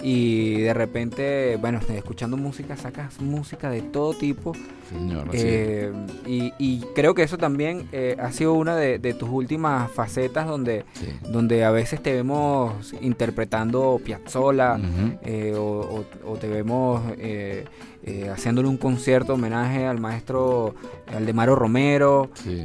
y 0.03 0.61
de 0.61 0.73
repente, 0.75 1.57
bueno, 1.61 1.81
escuchando 1.95 2.37
música, 2.37 2.77
sacas 2.77 3.21
música 3.21 3.71
de 3.71 3.83
todo 3.83 4.15
tipo. 4.15 4.53
Señor. 4.91 5.29
Eh, 5.33 5.93
y, 6.27 6.53
y 6.59 6.81
creo 6.97 7.15
que 7.15 7.23
eso 7.23 7.39
también 7.39 7.87
eh, 7.93 8.17
ha 8.21 8.33
sido 8.33 8.55
una 8.55 8.75
de, 8.77 8.99
de 8.99 9.15
tus 9.15 9.29
últimas 9.29 9.89
facetas 9.93 10.47
donde, 10.49 10.85
Sí. 10.95 11.07
donde 11.31 11.65
a 11.65 11.71
veces 11.71 12.03
te 12.03 12.13
vemos 12.13 12.93
interpretando 13.01 14.01
Piazzolla 14.05 14.75
Ujú. 14.77 15.19
eh, 15.23 15.55
o, 15.57 15.63
o- 16.25 16.33
o 16.33 16.37
te 16.37 16.49
vemos 16.49 17.03
eh, 17.19 17.65
haciéndole 18.33 18.67
un 18.67 18.79
concierto 18.79 19.35
homenaje 19.35 19.87
al 19.87 20.01
maestro 20.01 20.75
Aldemaro 21.15 21.55
Romero. 21.55 22.31
Sí. 22.35 22.65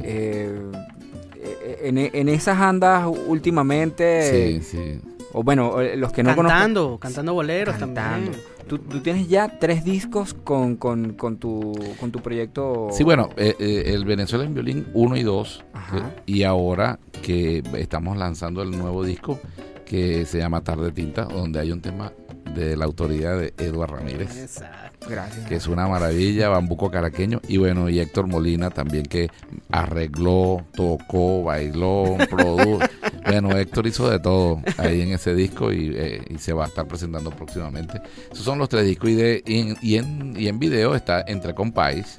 Eh, 1.46 1.58
eh, 1.62 1.78
en, 1.88 1.98
en 1.98 2.28
esas 2.28 2.58
andas 2.58 3.06
últimamente, 3.26 4.60
sí, 4.60 4.62
sí. 4.62 5.00
o 5.32 5.42
bueno, 5.42 5.80
eh, 5.80 5.96
los 5.96 6.12
que 6.12 6.22
no 6.22 6.34
cantando, 6.34 6.98
cantando 6.98 7.34
boleros 7.34 7.76
cantando. 7.76 8.32
también. 8.32 8.44
tú, 8.66 8.78
tú 8.78 9.00
tienes 9.00 9.28
ya 9.28 9.58
tres 9.58 9.84
discos 9.84 10.34
con, 10.34 10.76
con, 10.76 11.12
con 11.12 11.36
tu, 11.36 11.72
con 12.00 12.10
tu 12.10 12.20
proyecto. 12.20 12.88
Sí, 12.92 13.04
bueno, 13.04 13.30
eh, 13.36 13.54
eh, 13.58 13.84
el 13.94 14.04
Venezuela 14.04 14.44
en 14.44 14.54
violín 14.54 14.86
1 14.94 15.16
y 15.16 15.22
2. 15.22 15.64
Ajá. 15.72 16.14
y 16.26 16.42
ahora 16.42 16.98
que 17.22 17.62
estamos 17.76 18.16
lanzando 18.16 18.62
el 18.62 18.72
nuevo 18.72 19.04
disco 19.04 19.38
que 19.84 20.24
se 20.26 20.38
llama 20.38 20.62
Tarde 20.62 20.90
Tinta, 20.90 21.26
donde 21.26 21.60
hay 21.60 21.70
un 21.70 21.80
tema 21.80 22.12
de 22.54 22.76
la 22.76 22.84
autoridad 22.84 23.38
de 23.38 23.54
Eduard 23.58 23.90
Ramírez. 23.90 24.36
Exacto. 24.36 24.86
Gracias. 25.08 25.46
que 25.46 25.54
es 25.56 25.66
una 25.68 25.86
maravilla, 25.86 26.48
Bambuco 26.48 26.90
Caraqueño, 26.90 27.40
y 27.46 27.58
bueno, 27.58 27.88
y 27.88 28.00
Héctor 28.00 28.26
Molina 28.26 28.70
también 28.70 29.04
que 29.04 29.28
arregló, 29.70 30.64
tocó, 30.74 31.44
bailó, 31.44 32.16
produjo. 32.30 32.80
bueno, 33.24 33.56
Héctor 33.56 33.86
hizo 33.86 34.10
de 34.10 34.18
todo 34.18 34.60
ahí 34.78 35.02
en 35.02 35.12
ese 35.12 35.34
disco 35.34 35.72
y, 35.72 35.92
eh, 35.94 36.22
y 36.28 36.38
se 36.38 36.52
va 36.52 36.64
a 36.64 36.68
estar 36.68 36.88
presentando 36.88 37.30
próximamente. 37.30 38.00
Esos 38.32 38.44
son 38.44 38.58
los 38.58 38.68
tres 38.68 38.84
discos 38.84 39.10
y, 39.10 39.14
de, 39.14 39.42
y, 39.46 39.60
en, 39.60 39.76
y, 39.80 39.96
en, 39.96 40.34
y 40.36 40.48
en 40.48 40.58
video 40.58 40.94
está 40.94 41.24
Entre 41.26 41.54
Compáis, 41.54 42.16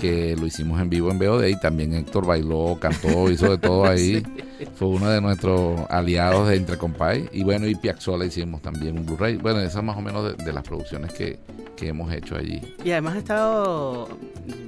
que 0.00 0.36
lo 0.36 0.46
hicimos 0.46 0.80
en 0.80 0.90
vivo 0.90 1.10
en 1.10 1.18
VOD 1.18 1.46
y 1.46 1.60
también 1.60 1.94
Héctor 1.94 2.26
bailó, 2.26 2.78
cantó, 2.80 3.30
hizo 3.30 3.50
de 3.50 3.58
todo 3.58 3.86
ahí. 3.86 4.22
Fue 4.74 4.88
uno 4.88 5.10
de 5.10 5.20
nuestros 5.20 5.80
aliados 5.90 6.48
de 6.48 6.56
Entre 6.56 6.76
Compay. 6.76 7.28
Y 7.32 7.44
bueno, 7.44 7.66
y 7.66 7.74
Piazzolla 7.74 8.24
hicimos 8.24 8.62
también 8.62 8.98
un 8.98 9.06
Blu-ray. 9.06 9.36
Bueno, 9.36 9.60
esas 9.60 9.82
más 9.82 9.96
o 9.96 10.00
menos 10.00 10.36
de, 10.36 10.44
de 10.44 10.52
las 10.52 10.62
producciones 10.64 11.12
que, 11.12 11.38
que 11.76 11.88
hemos 11.88 12.12
hecho 12.12 12.34
allí. 12.36 12.60
Y 12.84 12.90
además 12.90 13.14
ha 13.14 13.18
estado, 13.18 14.08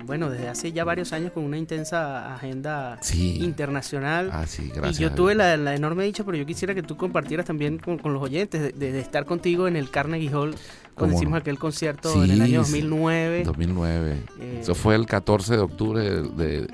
bueno, 0.07 0.31
desde 0.31 0.49
hace 0.49 0.73
ya 0.73 0.85
varios 0.85 1.13
años 1.13 1.33
con 1.33 1.43
una 1.45 1.57
intensa 1.59 2.35
agenda 2.35 2.99
Sí. 3.01 3.39
internacional. 3.43 4.31
Ah, 4.33 4.47
sí, 4.47 4.65
y 4.67 4.69
gracias. 4.71 4.99
yo 4.99 5.09
a 5.09 5.15
tuve 5.15 5.35
la, 5.35 5.57
la 5.57 5.75
enorme 5.75 6.05
dicha, 6.05 6.25
pero 6.25 6.37
yo 6.37 6.47
quisiera 6.47 6.75
que 6.75 6.83
tú 6.83 6.97
compartieras 6.97 7.47
también 7.47 7.79
con, 7.79 7.99
con 7.99 8.13
los 8.13 8.23
oyentes 8.23 8.61
de, 8.61 8.73
de- 8.73 8.93
de 8.93 9.01
estar 9.01 9.25
contigo 9.25 9.67
en 9.67 9.77
el 9.77 9.91
Carnegie 9.91 10.29
Hall 10.33 10.55
cuando 10.95 11.13
¿Cómo 11.13 11.13
hicimos 11.15 11.31
no? 11.33 11.37
aquel 11.39 11.59
concierto 11.59 12.13
Sí, 12.13 12.19
en 12.21 12.31
el 12.31 12.43
año 12.43 12.65
sí. 12.65 12.73
2009. 12.81 13.43
2009. 13.45 14.17
Eh, 14.41 14.59
Eso 14.63 14.75
fue 14.75 14.95
el 14.97 15.07
14 15.07 15.55
de 15.55 15.61
octubre 15.63 16.03
de- 16.03 16.23
de- 16.29 16.67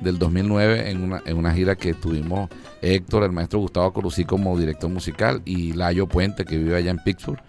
del 0.00 0.18
2009 0.18 0.90
en 0.90 1.02
una, 1.02 1.22
en 1.24 1.36
una 1.36 1.52
gira 1.52 1.76
que 1.76 1.94
tuvimos 1.94 2.48
Héctor, 2.80 3.22
el 3.24 3.30
maestro 3.32 3.60
Gustavo 3.60 3.92
Corusí 3.92 4.24
como 4.24 4.58
director 4.58 4.90
musical 4.90 5.42
y 5.44 5.72
Layo 5.74 6.08
Puente 6.08 6.44
que 6.44 6.56
vive 6.58 6.76
allá 6.76 6.90
en 6.90 6.98
Pittsburgh. 6.98 7.40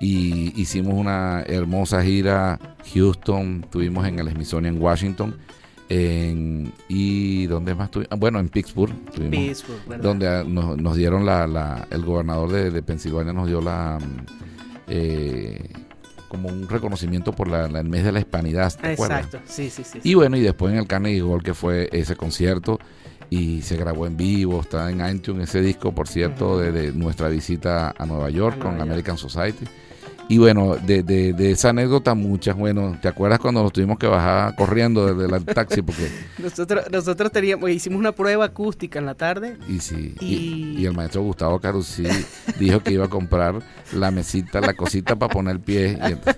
Y 0.00 0.52
hicimos 0.60 0.94
una 0.94 1.42
hermosa 1.46 2.02
gira 2.04 2.58
Houston, 2.94 3.66
tuvimos 3.70 4.06
en 4.06 4.18
el 4.18 4.30
Smithsonian 4.30 4.76
en 4.76 4.82
Washington. 4.82 5.36
En, 5.90 6.70
y 6.88 7.46
dónde 7.46 7.74
más 7.74 7.90
tuvimos, 7.90 8.08
Ah, 8.12 8.16
bueno 8.16 8.38
en 8.38 8.48
Pittsburgh, 8.50 8.92
Pittsburgh, 9.30 10.00
donde 10.02 10.28
ah, 10.28 10.44
nos, 10.46 10.76
nos 10.76 10.94
dieron 10.96 11.24
la, 11.24 11.46
la- 11.46 11.88
el 11.90 12.04
gobernador 12.04 12.52
de, 12.52 12.70
de 12.70 12.82
Pensilvania 12.82 13.32
nos 13.32 13.48
dio 13.48 13.62
la 13.62 13.98
mm, 13.98 14.26
eh, 14.88 15.70
como 16.28 16.50
un 16.50 16.68
reconocimiento 16.68 17.32
por 17.32 17.48
la, 17.48 17.68
la- 17.68 17.80
el 17.80 17.88
mes 17.88 18.04
de 18.04 18.12
la 18.12 18.18
hispanidad, 18.20 18.72
¿te? 18.78 18.92
Exacto, 18.92 19.38
sí, 19.46 19.70
sí, 19.70 19.82
sí. 19.82 19.98
Y 20.02 20.12
bueno, 20.12 20.36
y 20.36 20.42
después 20.42 20.72
en 20.74 20.78
el 20.78 20.86
Carnegie 20.86 21.22
Hall, 21.22 21.42
que 21.42 21.54
fue 21.54 21.88
ese 21.90 22.16
concierto, 22.16 22.78
y 23.30 23.62
se 23.62 23.76
grabó 23.78 24.06
en 24.06 24.16
vivo, 24.18 24.60
está 24.60 24.90
en 24.90 25.00
iTunes 25.14 25.48
ese 25.48 25.62
disco, 25.62 25.92
por 25.94 26.06
cierto, 26.06 26.58
de, 26.58 26.70
de 26.70 26.92
nuestra 26.92 27.28
visita 27.28 27.94
a 27.96 28.04
Nueva 28.06 28.28
York 28.28 28.56
A 28.60 28.62
con 28.62 28.72
York. 28.72 28.82
American 28.82 29.16
Society. 29.16 29.64
Y 30.30 30.36
bueno, 30.38 30.76
de, 30.76 31.02
de, 31.02 31.32
de 31.32 31.52
esa 31.52 31.70
anécdota 31.70 32.14
muchas, 32.14 32.54
bueno, 32.54 32.98
¿te 33.00 33.08
acuerdas 33.08 33.38
cuando 33.38 33.62
nos 33.62 33.72
tuvimos 33.72 33.98
que 33.98 34.06
bajar 34.06 34.54
corriendo 34.56 35.14
desde 35.14 35.34
el 35.34 35.44
taxi? 35.46 35.80
Porque, 35.80 36.06
Nosotros, 36.38 36.84
nosotros 36.92 37.32
teníamos, 37.32 37.70
hicimos 37.70 37.98
una 37.98 38.12
prueba 38.12 38.44
acústica 38.44 38.98
en 38.98 39.06
la 39.06 39.14
tarde. 39.14 39.56
y 39.68 39.78
sí, 39.80 40.14
y, 40.20 40.26
Y- 40.26 40.76
y 40.82 40.86
el 40.86 40.92
maestro 40.92 41.22
Gustavo 41.22 41.58
Carusí 41.60 42.04
dijo 42.58 42.80
que 42.80 42.92
iba 42.92 43.06
a 43.06 43.08
comprar 43.08 43.62
la 43.92 44.10
mesita, 44.10 44.60
la 44.60 44.74
cosita 44.74 45.16
para 45.16 45.32
poner 45.32 45.56
el 45.56 45.60
pie. 45.60 45.98
Y 45.98 46.12
entonces, 46.12 46.36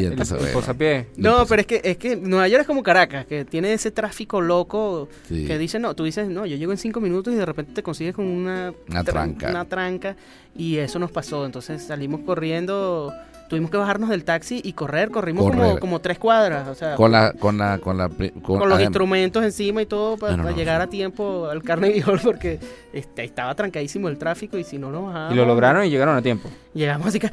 y 0.00 0.04
entonces, 0.04 0.32
el 0.32 0.38
bueno, 0.40 0.52
posapié. 0.60 1.08
No, 1.16 1.36
pues- 1.38 1.48
pero 1.48 1.60
es 1.62 1.66
que, 1.66 1.80
es 1.82 1.96
que 1.96 2.16
Nueva 2.16 2.46
York 2.48 2.60
es 2.60 2.66
como 2.66 2.82
Caracas, 2.82 3.24
que 3.24 3.46
tiene 3.46 3.72
ese 3.72 3.90
tráfico 3.90 4.42
loco 4.42 5.08
sí. 5.28 5.46
que 5.46 5.56
dice, 5.56 5.78
no, 5.78 5.94
tú 5.94 6.04
dices, 6.04 6.28
no, 6.28 6.44
yo 6.44 6.56
llego 6.56 6.72
en 6.72 6.78
cinco 6.78 7.00
minutos 7.00 7.32
y 7.32 7.36
de 7.36 7.46
repente 7.46 7.72
te 7.72 7.82
consigues 7.82 8.14
con 8.14 8.26
una, 8.26 8.74
Una 8.90 9.00
tran- 9.00 9.04
tranca. 9.38 9.48
Una 9.48 9.64
tranca 9.64 10.16
y 10.54 10.76
eso 10.76 10.98
nos 10.98 11.10
pasó. 11.10 11.46
Entonces 11.46 11.82
salimos 11.82 12.20
corriendo, 12.20 13.13
tuvimos 13.54 13.70
que 13.70 13.76
bajarnos 13.76 14.10
del 14.10 14.24
taxi 14.24 14.60
y 14.64 14.72
correr, 14.72 15.10
corrimos 15.10 15.44
Como, 15.48 15.62
Correr. 15.62 15.78
como 15.78 16.00
tres 16.00 16.18
cuadras, 16.18 16.66
o 16.68 16.74
sea, 16.74 16.96
con 16.96 17.12
la, 17.12 17.32
con 17.32 17.56
la, 17.56 17.78
con 17.78 17.96
la, 17.96 18.08
pri- 18.08 18.30
con 18.42 18.68
los 18.68 18.80
instrumentos 18.80 19.44
encima 19.44 19.80
y 19.82 19.86
todo 19.86 20.16
para, 20.16 20.36
No, 20.36 20.42
no, 20.42 20.50
no, 20.50 20.56
llegar 20.56 20.80
a 20.80 20.88
tiempo 20.88 21.46
al 21.48 21.62
Carnegie 21.62 22.02
Hall 22.02 22.20
porque 22.22 22.58
este, 22.92 23.24
estaba 23.24 23.54
trancadísimo 23.54 24.08
el 24.08 24.18
tráfico 24.18 24.58
y 24.58 24.64
si 24.64 24.78
no 24.78 24.90
nos 24.90 25.04
bajábamos. 25.06 25.32
Y 25.34 25.36
lo 25.36 25.46
lograron 25.46 25.84
y 25.84 25.90
llegaron 25.90 26.16
a 26.16 26.22
tiempo. 26.22 26.48
Llegamos 26.74 27.06
así 27.06 27.18
que 27.20 27.30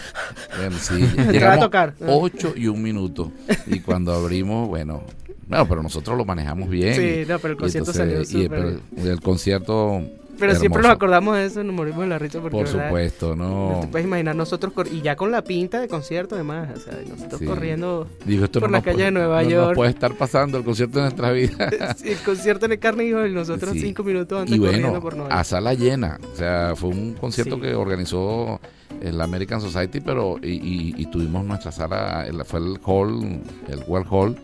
Bueno, 0.58 0.78
sí, 0.80 0.94
Entraba 1.18 1.28
a 1.30 1.32
llegamos 1.32 1.60
tocar. 1.66 1.94
8 2.08 2.54
y 2.56 2.68
un 2.68 2.82
minuto. 2.82 3.32
Y 3.68 3.80
cuando 3.80 4.14
abrimos, 4.14 4.68
bueno, 4.68 5.04
no, 5.48 5.68
pero 5.68 5.82
nosotros 5.84 6.18
lo 6.18 6.24
manejamos 6.26 6.70
bien. 6.70 6.96
Sí, 6.96 7.22
y- 7.24 7.26
no, 7.26 7.40
pero 7.40 7.54
el 7.54 7.58
y 7.58 7.62
concierto 7.62 7.92
entonces- 7.92 8.28
salió 8.30 8.46
y- 8.46 8.50
pero 8.50 9.12
el 9.12 9.22
concierto. 9.22 10.02
Pero 10.40 10.56
siempre 10.56 10.82
nos 10.82 10.92
acordamos 10.92 11.36
de 11.36 11.46
eso, 11.46 11.64
nos 11.64 11.76
morimos 11.76 12.02
de 12.02 12.08
la 12.08 12.18
risa 12.20 12.40
porque 12.42 12.58
Por 12.58 12.66
¿verdad? 12.68 12.88
supuesto, 12.88 13.36
No 13.36 13.74
no. 13.74 13.80
te 13.82 13.88
puedes 13.88 14.08
imaginar 14.08 14.36
nosotros 14.36 14.74
y 14.92 15.02
ya 15.02 15.16
con 15.16 15.32
la 15.32 15.44
pinta 15.44 15.80
de 15.80 15.88
concierto 15.88 16.36
además, 16.36 16.70
o 16.76 16.80
sea, 16.80 16.94
nosotros 17.08 17.40
Sí. 17.40 17.46
corriendo 17.46 18.08
Digo, 18.26 18.46
esto 18.46 18.60
por 18.60 18.70
no 18.70 18.78
la 18.78 18.82
calle 18.82 18.96
puede- 18.96 19.06
de 19.06 19.12
Nueva 19.12 19.44
no 19.44 19.50
York. 19.50 19.68
nos 19.70 19.76
puede 19.76 19.90
estar 19.92 20.14
pasando 20.16 20.58
el 20.58 20.64
concierto 20.64 20.98
de 20.98 21.04
nuestra 21.04 21.32
vida. 21.32 21.70
el 22.04 22.18
concierto 22.26 22.66
en 22.66 22.72
el 22.74 22.80
Carnegie 22.80 23.14
Hall 23.16 23.30
y 23.30 23.34
nosotros 23.34 23.74
Sí. 23.74 23.80
cinco 23.82 24.04
minutos 24.04 24.40
antes 24.42 24.56
y 24.56 24.60
corriendo 24.60 24.88
bueno, 24.90 25.02
por 25.02 25.16
Nueva 25.16 25.40
a 25.40 25.44
sala 25.44 25.74
llena. 25.74 26.20
O 26.34 26.36
sea, 26.36 26.74
fue 26.76 26.90
un 26.90 27.14
concierto 27.14 27.60
que 27.60 27.76
organizó 27.76 28.60
el 29.02 29.20
American 29.22 29.62
Society, 29.62 30.00
pero 30.02 30.38
y, 30.42 30.50
y- 30.54 30.94
y 30.98 31.06
tuvimos 31.08 31.46
nuestra 31.46 31.72
sala, 31.72 32.26
el- 32.28 32.44
fue 32.46 32.60
el 32.60 32.80
hall, 32.86 33.42
el 33.70 33.80
World 33.88 34.08
Hall, 34.12 34.36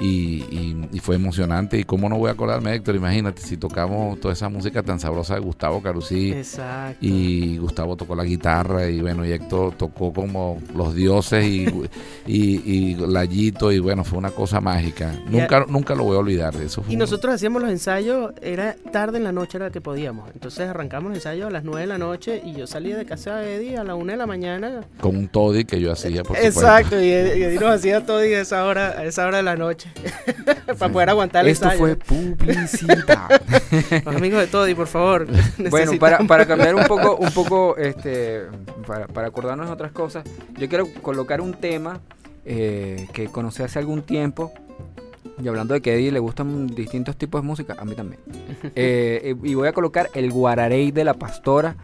y, 0.00 0.06
y- 0.50 0.88
y 0.92 0.98
fue 1.00 1.16
emocionante. 1.16 1.78
Y 1.78 1.84
cómo 1.84 2.08
no 2.08 2.16
voy 2.18 2.28
a 2.28 2.32
acordarme, 2.32 2.74
Héctor, 2.74 2.96
imagínate 2.96 3.42
si 3.42 3.56
tocamos 3.56 4.18
toda 4.20 4.32
esa 4.34 4.48
música 4.48 4.82
tan 4.82 5.00
sabrosa 5.00 5.34
de 5.34 5.40
Gustavo 5.40 5.82
Carusí. 5.82 6.32
Exacto. 6.32 6.98
Y 7.00 7.58
Gustavo 7.58 7.96
tocó 7.96 8.14
la 8.14 8.24
guitarra 8.24 8.88
y 8.88 9.00
bueno, 9.00 9.24
y 9.26 9.32
Héctor 9.32 9.74
tocó 9.74 10.12
como 10.12 10.58
los 10.74 10.94
dioses 10.94 11.44
y, 11.44 11.66
y, 12.26 12.62
y 12.64 12.94
Layito 12.94 13.72
y 13.72 13.78
bueno, 13.78 14.04
fue 14.04 14.18
una 14.18 14.30
cosa 14.30 14.60
mágica. 14.60 15.12
Nunca, 15.28 15.64
nunca 15.68 15.94
lo 15.94 16.04
voy 16.04 16.16
a 16.16 16.20
olvidar. 16.20 16.54
Eso 16.56 16.82
fue 16.82 16.92
Y 16.92 16.96
un- 16.96 17.00
nosotros 17.00 17.34
hacíamos 17.34 17.60
los 17.62 17.70
ensayos, 17.70 18.32
era 18.42 18.76
tarde 18.92 19.18
en 19.18 19.24
la 19.24 19.32
noche 19.32 19.58
era 19.58 19.70
que 19.70 19.80
podíamos. 19.80 20.30
Entonces 20.34 20.68
arrancamos 20.68 21.08
los 21.10 21.18
ensayos 21.18 21.46
a 21.46 21.50
las 21.50 21.64
9 21.64 21.80
de 21.82 21.86
la 21.86 21.98
noche 21.98 22.40
y 22.44 22.52
yo 22.54 22.66
salía 22.66 22.96
de 22.96 23.04
casa 23.04 23.36
de 23.36 23.56
Eddie 23.56 23.76
a 23.78 23.84
la 23.84 23.94
1 23.94 24.12
de 24.12 24.16
la 24.18 24.26
mañana. 24.26 24.80
con 25.00 25.16
un 25.16 25.28
toddy 25.28 25.64
que 25.64 25.80
yo 25.80 25.92
hacía, 25.92 26.22
por 26.22 26.36
supuesto. 26.36 26.60
Exacto, 26.60 27.00
y, 27.00 27.06
y 27.06 27.10
Eddie 27.12 27.58
nos 27.60 27.70
hacía 27.74 28.04
todo 28.04 28.24
y 28.24 28.34
a 28.34 28.40
esa 28.40 28.64
hora, 28.64 28.88
a 28.98 29.04
esa 29.04 29.26
hora 29.26 29.38
de 29.38 29.42
la 29.42 29.56
noche. 29.56 29.87
para 30.78 30.92
poder 30.92 31.10
aguantar 31.10 31.44
el 31.44 31.52
Esto 31.52 31.66
ensayo. 31.66 31.78
fue 31.78 31.96
publicidad. 31.96 33.42
Los 34.04 34.16
amigos 34.16 34.40
de 34.40 34.46
Toddy, 34.46 34.74
por 34.74 34.86
favor. 34.86 35.26
Bueno, 35.70 35.92
para, 35.98 36.18
para 36.18 36.46
cambiar 36.46 36.74
un 36.74 36.84
poco, 36.84 37.16
un 37.16 37.30
poco, 37.30 37.76
este, 37.76 38.42
para, 38.86 39.06
para 39.06 39.28
acordarnos 39.28 39.66
de 39.66 39.72
otras 39.72 39.92
cosas, 39.92 40.24
yo 40.58 40.68
quiero 40.68 40.88
colocar 41.02 41.40
un 41.40 41.54
tema 41.54 42.00
eh, 42.44 43.08
que 43.12 43.26
conocí 43.26 43.62
hace 43.62 43.78
algún 43.78 44.02
tiempo. 44.02 44.52
Y 45.40 45.46
hablando 45.46 45.74
de 45.74 45.80
que 45.80 45.92
a 45.92 45.94
Eddie 45.94 46.10
le 46.10 46.18
gustan 46.18 46.66
distintos 46.66 47.16
tipos 47.16 47.40
de 47.42 47.46
música, 47.46 47.76
a 47.78 47.84
mí 47.84 47.94
también. 47.94 48.20
Eh, 48.74 49.36
y 49.44 49.54
voy 49.54 49.68
a 49.68 49.72
colocar 49.72 50.10
el 50.14 50.32
Guararey 50.32 50.90
de 50.90 51.04
la 51.04 51.14
Pastora 51.14 51.76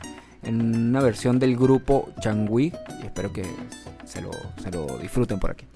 en 0.42 0.88
una 0.88 1.00
versión 1.00 1.38
del 1.38 1.56
grupo 1.56 2.08
Changui. 2.20 2.72
Y 3.00 3.06
espero 3.06 3.32
que 3.32 3.44
se 4.04 4.20
lo, 4.22 4.30
se 4.60 4.72
lo 4.72 4.98
disfruten 4.98 5.38
por 5.38 5.52
aquí. 5.52 5.66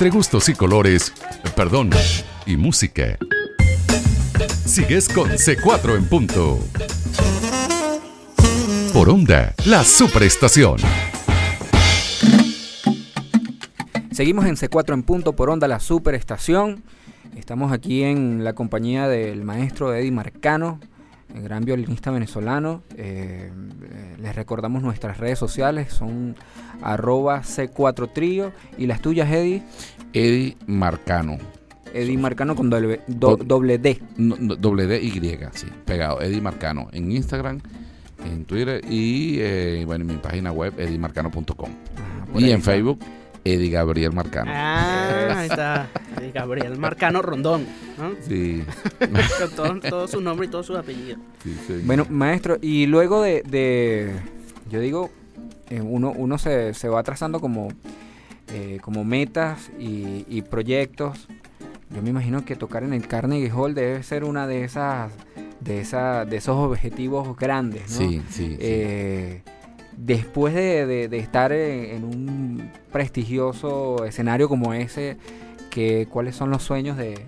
Entre 0.00 0.16
gustos 0.16 0.48
y 0.48 0.54
colores, 0.54 1.12
perdón, 1.54 1.90
y 2.46 2.56
música. 2.56 3.18
Sigues 4.64 5.10
con 5.10 5.28
C4 5.28 5.94
en 5.94 6.08
punto. 6.08 6.58
Por 8.94 9.10
onda, 9.10 9.52
la 9.66 9.84
superestación. 9.84 10.78
Seguimos 14.10 14.46
en 14.46 14.56
C4 14.56 14.94
en 14.94 15.02
punto 15.02 15.36
por 15.36 15.50
onda 15.50 15.68
la 15.68 15.80
superestación. 15.80 16.82
Estamos 17.36 17.70
aquí 17.70 18.02
en 18.02 18.42
la 18.42 18.54
compañía 18.54 19.06
del 19.06 19.44
maestro 19.44 19.94
Eddie 19.94 20.12
Marcano, 20.12 20.80
el 21.34 21.42
gran 21.42 21.64
violinista 21.64 22.10
venezolano. 22.10 22.82
Eh, 22.96 23.50
les 24.20 24.34
recordamos 24.34 24.82
nuestras 24.82 25.18
redes 25.18 25.38
sociales, 25.38 25.92
son 25.92 26.36
arroba 26.82 27.42
C4 27.42 28.12
Trío. 28.12 28.52
¿Y 28.78 28.86
las 28.86 29.00
tuyas, 29.00 29.30
Eddie? 29.30 29.62
Eddie 30.12 30.56
Marcano. 30.66 31.38
Eddie 31.92 32.18
Marcano 32.18 32.54
con 32.54 32.70
doble, 32.70 33.00
do- 33.08 33.36
doble 33.36 33.78
D. 33.78 34.00
No, 34.16 34.36
no, 34.38 34.54
doble 34.56 34.86
D 34.86 35.02
Y, 35.02 35.10
sí, 35.52 35.66
pegado. 35.84 36.20
Eddie 36.20 36.40
Marcano 36.40 36.88
en 36.92 37.10
Instagram, 37.10 37.60
en 38.24 38.44
Twitter 38.44 38.80
y 38.88 39.38
eh, 39.40 39.82
bueno, 39.86 40.02
en 40.02 40.08
mi 40.12 40.16
página 40.18 40.52
web, 40.52 40.72
edimarcano.com. 40.78 41.70
Ah, 41.96 42.38
Y 42.38 42.44
en 42.50 42.58
está. 42.58 42.70
Facebook, 42.72 43.00
Eddie 43.44 43.70
Gabriel 43.70 44.12
Marcano. 44.12 44.50
Ah, 44.54 45.38
ahí 45.40 45.48
está. 45.48 45.88
Eh, 46.20 46.32
Gabriel 46.34 46.76
Marcano 46.76 47.22
Rondón. 47.22 47.64
¿no? 47.96 48.10
Sí. 48.20 48.62
Con 49.38 49.50
todo, 49.56 49.80
todo 49.80 50.08
su 50.08 50.20
nombre 50.20 50.46
y 50.46 50.50
todo 50.50 50.62
su 50.62 50.76
apellido. 50.76 51.16
sí, 51.42 51.56
sí. 51.66 51.80
Bueno, 51.84 52.04
maestro, 52.10 52.58
y 52.60 52.84
luego 52.86 53.22
de, 53.22 53.42
de- 53.42 54.16
yo 54.70 54.80
digo, 54.80 55.08
eh, 55.70 55.80
uno, 55.80 56.12
uno 56.14 56.36
se, 56.36 56.74
se 56.74 56.88
va 56.88 57.02
trazando 57.04 57.40
como, 57.40 57.68
eh, 58.52 58.80
como 58.82 59.04
metas 59.04 59.70
y, 59.78 60.26
y 60.28 60.42
proyectos. 60.42 61.26
Yo 61.94 62.02
me 62.02 62.10
imagino 62.10 62.44
que 62.44 62.54
tocar 62.54 62.82
en 62.82 62.92
el 62.92 63.06
Carnegie 63.06 63.50
Hall 63.50 63.74
debe 63.74 64.02
ser 64.02 64.24
una 64.24 64.46
de 64.46 64.64
esas, 64.64 65.10
de 65.60 65.80
esa, 65.80 66.24
de 66.26 66.36
esos 66.36 66.56
objetivos 66.56 67.34
grandes, 67.36 67.90
¿no? 67.92 67.96
sí, 67.98 68.22
sí, 68.28 68.56
sí. 68.60 69.42
Después 70.02 70.54
de, 70.54 71.08
de- 71.08 71.18
estar 71.18 71.52
en, 71.52 72.04
un 72.04 72.70
prestigioso 72.90 74.04
escenario 74.06 74.48
como 74.48 74.72
ese, 74.72 75.18
que, 75.70 76.06
¿cuáles 76.10 76.34
son 76.36 76.48
los 76.50 76.62
sueños 76.62 76.96
de, 76.96 77.18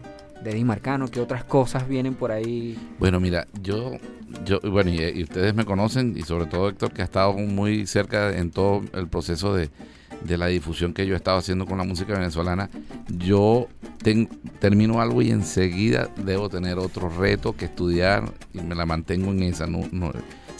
de 0.42 0.64
Marcano? 0.64 1.06
¿Qué 1.08 1.20
otras 1.20 1.44
cosas 1.44 1.86
vienen 1.86 2.14
por 2.14 2.32
ahí? 2.32 2.78
Bueno, 2.98 3.20
mira, 3.20 3.46
yo, 3.62 3.92
yo 4.46 4.58
bueno, 4.70 4.90
y, 4.90 5.22
ustedes 5.22 5.54
me 5.54 5.66
conocen, 5.66 6.14
y 6.16 6.22
sobre 6.22 6.46
todo 6.46 6.70
Héctor, 6.70 6.92
que 6.92 7.02
ha 7.02 7.04
estado 7.04 7.34
muy 7.34 7.86
cerca 7.86 8.34
en 8.36 8.50
todo 8.50 8.80
el 8.94 9.06
proceso 9.06 9.54
de, 9.54 9.68
la 10.26 10.46
difusión 10.46 10.94
que 10.94 11.06
yo 11.06 11.12
he 11.12 11.16
estado 11.16 11.36
haciendo 11.38 11.66
con 11.66 11.76
la 11.76 11.84
música 11.84 12.14
venezolana. 12.14 12.70
Yo 13.18 13.68
ten- 14.02 14.28
termino 14.60 15.00
algo 15.02 15.20
y 15.20 15.30
enseguida 15.30 16.08
debo 16.16 16.48
tener 16.48 16.78
otro 16.78 17.10
reto 17.10 17.54
que 17.54 17.66
estudiar 17.66 18.32
y 18.54 18.60
me 18.62 18.74
la 18.74 18.86
mantengo 18.86 19.30
en 19.30 19.42
esa. 19.42 19.66
No- 19.66 20.12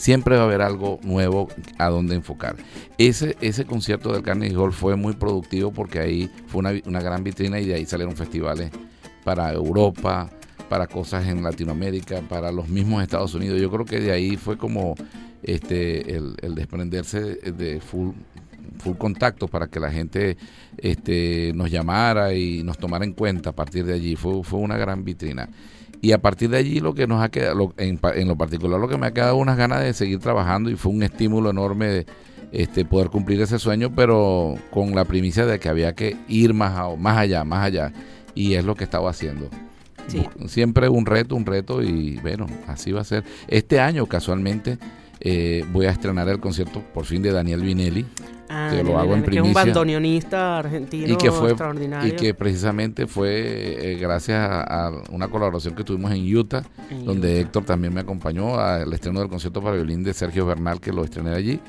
siempre 0.03 0.35
va 0.35 0.41
a 0.41 0.45
haber 0.45 0.61
algo 0.61 0.99
nuevo 1.01 1.47
a 1.77 1.87
donde 1.87 2.15
enfocar. 2.15 2.57
Ese, 2.97 3.37
ese 3.39 3.63
concierto 3.63 4.11
del 4.11 4.21
Carnegie 4.21 4.57
Hall 4.57 4.73
fue 4.73 4.97
muy 4.97 5.13
productivo 5.13 5.71
porque 5.71 5.99
ahí 5.99 6.29
fue 6.47 6.59
una, 6.59 6.73
una 6.85 6.99
gran 6.99 7.23
vitrina 7.23 7.57
y 7.61 7.65
de 7.65 7.75
ahí 7.75 7.85
salieron 7.85 8.17
festivales 8.17 8.69
para 9.23 9.53
Europa, 9.53 10.29
para 10.67 10.87
cosas 10.87 11.25
en 11.27 11.41
Latinoamérica, 11.41 12.19
para 12.27 12.51
los 12.51 12.67
mismos 12.67 13.01
Estados 13.01 13.33
Unidos. 13.33 13.61
Yo 13.61 13.71
creo 13.71 13.85
que 13.85 14.01
de 14.01 14.11
ahí 14.11 14.35
fue 14.35 14.57
como 14.57 14.95
este 15.41 16.17
el, 16.17 16.35
desprenderse 16.53 17.21
de, 17.21 17.51
de 17.53 17.79
full 17.79 18.09
full 18.79 18.97
contacto 18.97 19.47
para 19.47 19.67
que 19.67 19.79
la 19.79 19.89
gente 19.89 20.35
este, 20.77 21.53
nos 21.55 21.71
llamara 21.71 22.33
y 22.33 22.61
nos 22.63 22.77
tomara 22.77 23.05
en 23.05 23.13
cuenta 23.13 23.51
a 23.51 23.53
partir 23.53 23.85
de 23.85 23.93
allí. 23.93 24.17
Fue, 24.17 24.43
fue 24.43 24.59
una 24.59 24.75
gran 24.75 25.05
vitrina. 25.05 25.47
Y 26.03 26.11
a 26.11 26.17
partir 26.21 26.49
de 26.49 26.57
allí 26.57 26.81
lo 26.81 26.93
que 26.93 27.07
nos 27.07 27.23
ha 27.23 27.29
quedado, 27.29 27.55
lo- 27.55 27.73
en, 27.77 27.97
en 28.15 28.27
lo 28.27 28.35
particular 28.35 28.77
lo 28.77 28.89
que 28.89 28.97
me 28.97 29.07
ha 29.07 29.11
quedado 29.13 29.37
unas 29.37 29.55
ganas 29.57 29.81
de 29.81 29.93
seguir 29.93 30.19
trabajando 30.19 30.69
y 30.69 30.75
fue 30.75 30.91
un 30.91 31.01
estímulo 31.01 31.49
enorme 31.49 31.85
de 31.87 32.05
este, 32.51 32.83
poder 32.83 33.07
cumplir 33.09 33.41
ese 33.41 33.57
sueño, 33.57 33.89
pero 33.95 34.55
con 34.69 34.93
la 34.93 35.05
primicia 35.05 35.45
de 35.45 35.59
que 35.59 35.69
había 35.69 35.93
que 35.95 36.17
ir 36.27 36.53
más, 36.53 36.77
a- 36.77 36.93
más 36.97 37.17
allá, 37.17 37.45
más 37.45 37.63
allá. 37.65 37.93
Y 38.35 38.55
es 38.55 38.65
lo 38.65 38.75
que 38.75 38.83
estaba 38.83 39.09
haciendo. 39.11 39.49
Sí. 40.07 40.27
Siempre 40.47 40.89
un 40.89 41.05
reto, 41.05 41.35
un 41.37 41.45
reto 41.45 41.81
y 41.81 42.17
bueno, 42.17 42.47
así 42.67 42.91
va 42.91 42.99
a 42.99 43.05
ser. 43.05 43.23
Este 43.47 43.79
año 43.79 44.05
casualmente 44.05 44.77
eh, 45.21 45.63
voy 45.71 45.85
a 45.85 45.91
estrenar 45.91 46.27
el 46.27 46.41
concierto 46.41 46.81
por 46.93 47.05
fin 47.05 47.21
de 47.21 47.31
Daniel 47.31 47.61
Vinelli 47.61 48.05
Ah, 48.55 48.69
Que 48.71 48.83
lo 48.83 48.99
hago 48.99 49.15
en 49.15 49.23
que 49.23 49.31
es 49.31 49.37
un 49.37 49.41
primicia. 49.43 49.63
bandoneonista 49.65 50.59
argentino 50.59 51.13
y 51.13 51.17
que 51.17 51.31
fue 51.31 51.49
extraordinario. 51.49 52.13
y 52.13 52.15
que 52.15 52.33
precisamente 52.35 53.07
fue 53.07 53.93
eh, 53.93 53.97
gracias 53.99 54.37
a, 54.39 54.87
a 54.87 54.91
una 55.09 55.27
colaboración 55.27 55.73
que 55.75 55.83
tuvimos 55.83 56.11
en 56.11 56.35
Utah 56.37 56.63
En 56.91 57.03
donde 57.05 57.31
Utah. 57.31 57.41
Héctor 57.41 57.65
también 57.65 57.93
me 57.93 58.01
acompañó 58.01 58.59
al 58.59 58.93
estreno 58.93 59.19
del 59.21 59.29
concierto 59.29 59.61
para 59.61 59.75
violín 59.75 60.03
de 60.03 60.13
Sergio 60.13 60.45
Bernal 60.45 60.79
que 60.79 60.91
lo 60.93 61.03
estrené 61.03 61.31
allí 61.33 61.59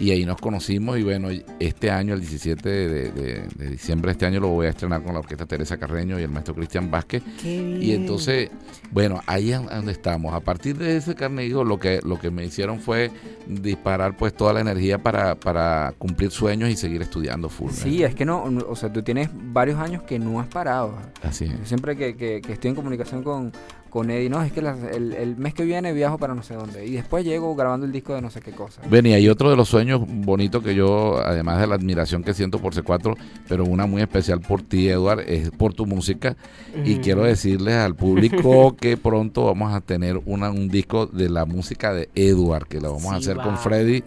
y 0.00 0.10
ahí 0.10 0.24
nos 0.24 0.38
conocimos 0.38 0.98
y 0.98 1.02
bueno 1.02 1.28
este 1.60 1.90
año 1.90 2.14
el 2.14 2.20
17 2.20 2.68
de, 2.68 3.12
de- 3.12 3.42
de 3.54 3.70
diciembre 3.70 4.08
de 4.08 4.12
este 4.12 4.26
año 4.26 4.40
lo 4.40 4.48
voy 4.48 4.66
a 4.66 4.70
estrenar 4.70 5.02
con 5.02 5.12
la 5.14 5.20
orquesta 5.20 5.46
Teresa 5.46 5.76
Carreño 5.76 6.18
y 6.18 6.22
el 6.22 6.28
maestro 6.30 6.54
Cristian 6.54 6.90
Vázquez 6.90 7.22
y 7.44 7.92
entonces, 7.92 8.50
bueno, 8.90 9.20
ahí 9.26 9.52
es 9.52 9.60
donde 9.64 9.92
estamos. 9.92 10.34
A 10.34 10.40
partir 10.40 10.76
de 10.76 10.96
ese 10.96 11.14
Carnegie, 11.14 11.52
lo 11.64 11.78
que, 11.78 12.00
lo 12.04 12.18
que 12.18 12.30
me 12.30 12.44
hicieron 12.44 12.80
fue 12.80 13.10
disparar 13.46 14.16
pues 14.16 14.34
toda 14.34 14.52
la 14.52 14.60
energía 14.60 14.98
para, 14.98 15.34
para 15.34 15.92
cumplir 15.98 16.30
sueños 16.30 16.70
y 16.70 16.76
seguir 16.76 17.02
estudiando 17.02 17.48
full. 17.48 17.70
Sí, 17.70 18.02
es 18.02 18.14
que 18.14 18.24
no, 18.24 18.50
no- 18.50 18.64
o 18.68 18.76
sea, 18.76 18.92
tú 18.92 19.02
tienes 19.02 19.28
varios 19.32 19.78
años 19.78 20.02
que 20.04 20.18
no 20.18 20.40
has 20.40 20.46
parado. 20.48 20.96
Así 21.22 21.44
es. 21.44 21.52
Yo 21.58 21.64
siempre 21.64 21.96
que, 21.96 22.16
que- 22.16 22.40
que 22.40 22.52
estoy 22.52 22.70
en 22.70 22.74
comunicación 22.76 23.22
con, 23.22 23.52
con 23.92 24.10
Eddie, 24.10 24.30
no, 24.30 24.42
es 24.42 24.52
que 24.52 24.62
la- 24.62 24.74
el, 24.90 25.12
el 25.12 25.36
mes 25.36 25.52
que 25.52 25.64
viene 25.64 25.92
viajo 25.92 26.16
para 26.16 26.34
no 26.34 26.42
sé 26.42 26.54
dónde. 26.54 26.86
Y 26.86 26.92
después 26.92 27.26
llego 27.26 27.54
grabando 27.54 27.84
el 27.84 27.92
disco 27.92 28.14
de 28.14 28.22
no 28.22 28.30
sé 28.30 28.40
qué 28.40 28.52
cosa. 28.52 28.80
Ven, 28.88 29.04
y 29.04 29.12
hay 29.12 29.28
otro 29.28 29.50
de 29.50 29.56
los 29.56 29.68
sueños 29.68 30.00
bonitos 30.06 30.62
que 30.64 30.74
yo, 30.74 31.18
además 31.18 31.60
de 31.60 31.66
la 31.66 31.74
admiración 31.74 32.24
que 32.24 32.32
siento 32.32 32.58
por 32.58 32.74
C4, 32.74 33.14
pero 33.48 33.64
una 33.66 33.84
muy 33.84 34.00
especial 34.00 34.40
por 34.40 34.62
ti, 34.62 34.88
Eduard, 34.88 35.20
es 35.28 35.50
por 35.50 35.74
tu 35.74 35.84
música. 35.84 36.36
Y 36.86 36.96
quiero 37.00 37.24
decirles 37.24 37.74
al 37.74 37.94
público 37.94 38.74
que 38.80 38.96
pronto 38.96 39.44
vamos 39.44 39.74
a 39.74 39.82
tener 39.82 40.18
una, 40.24 40.50
un 40.50 40.68
disco 40.68 41.04
de 41.06 41.28
la 41.28 41.44
música 41.44 41.92
de 41.92 42.08
Eduard, 42.14 42.66
que 42.66 42.80
lo 42.80 42.94
vamos 42.94 43.12
a 43.12 43.16
hacer 43.16 43.36
con. 43.36 43.58
Freddy, 43.58 44.02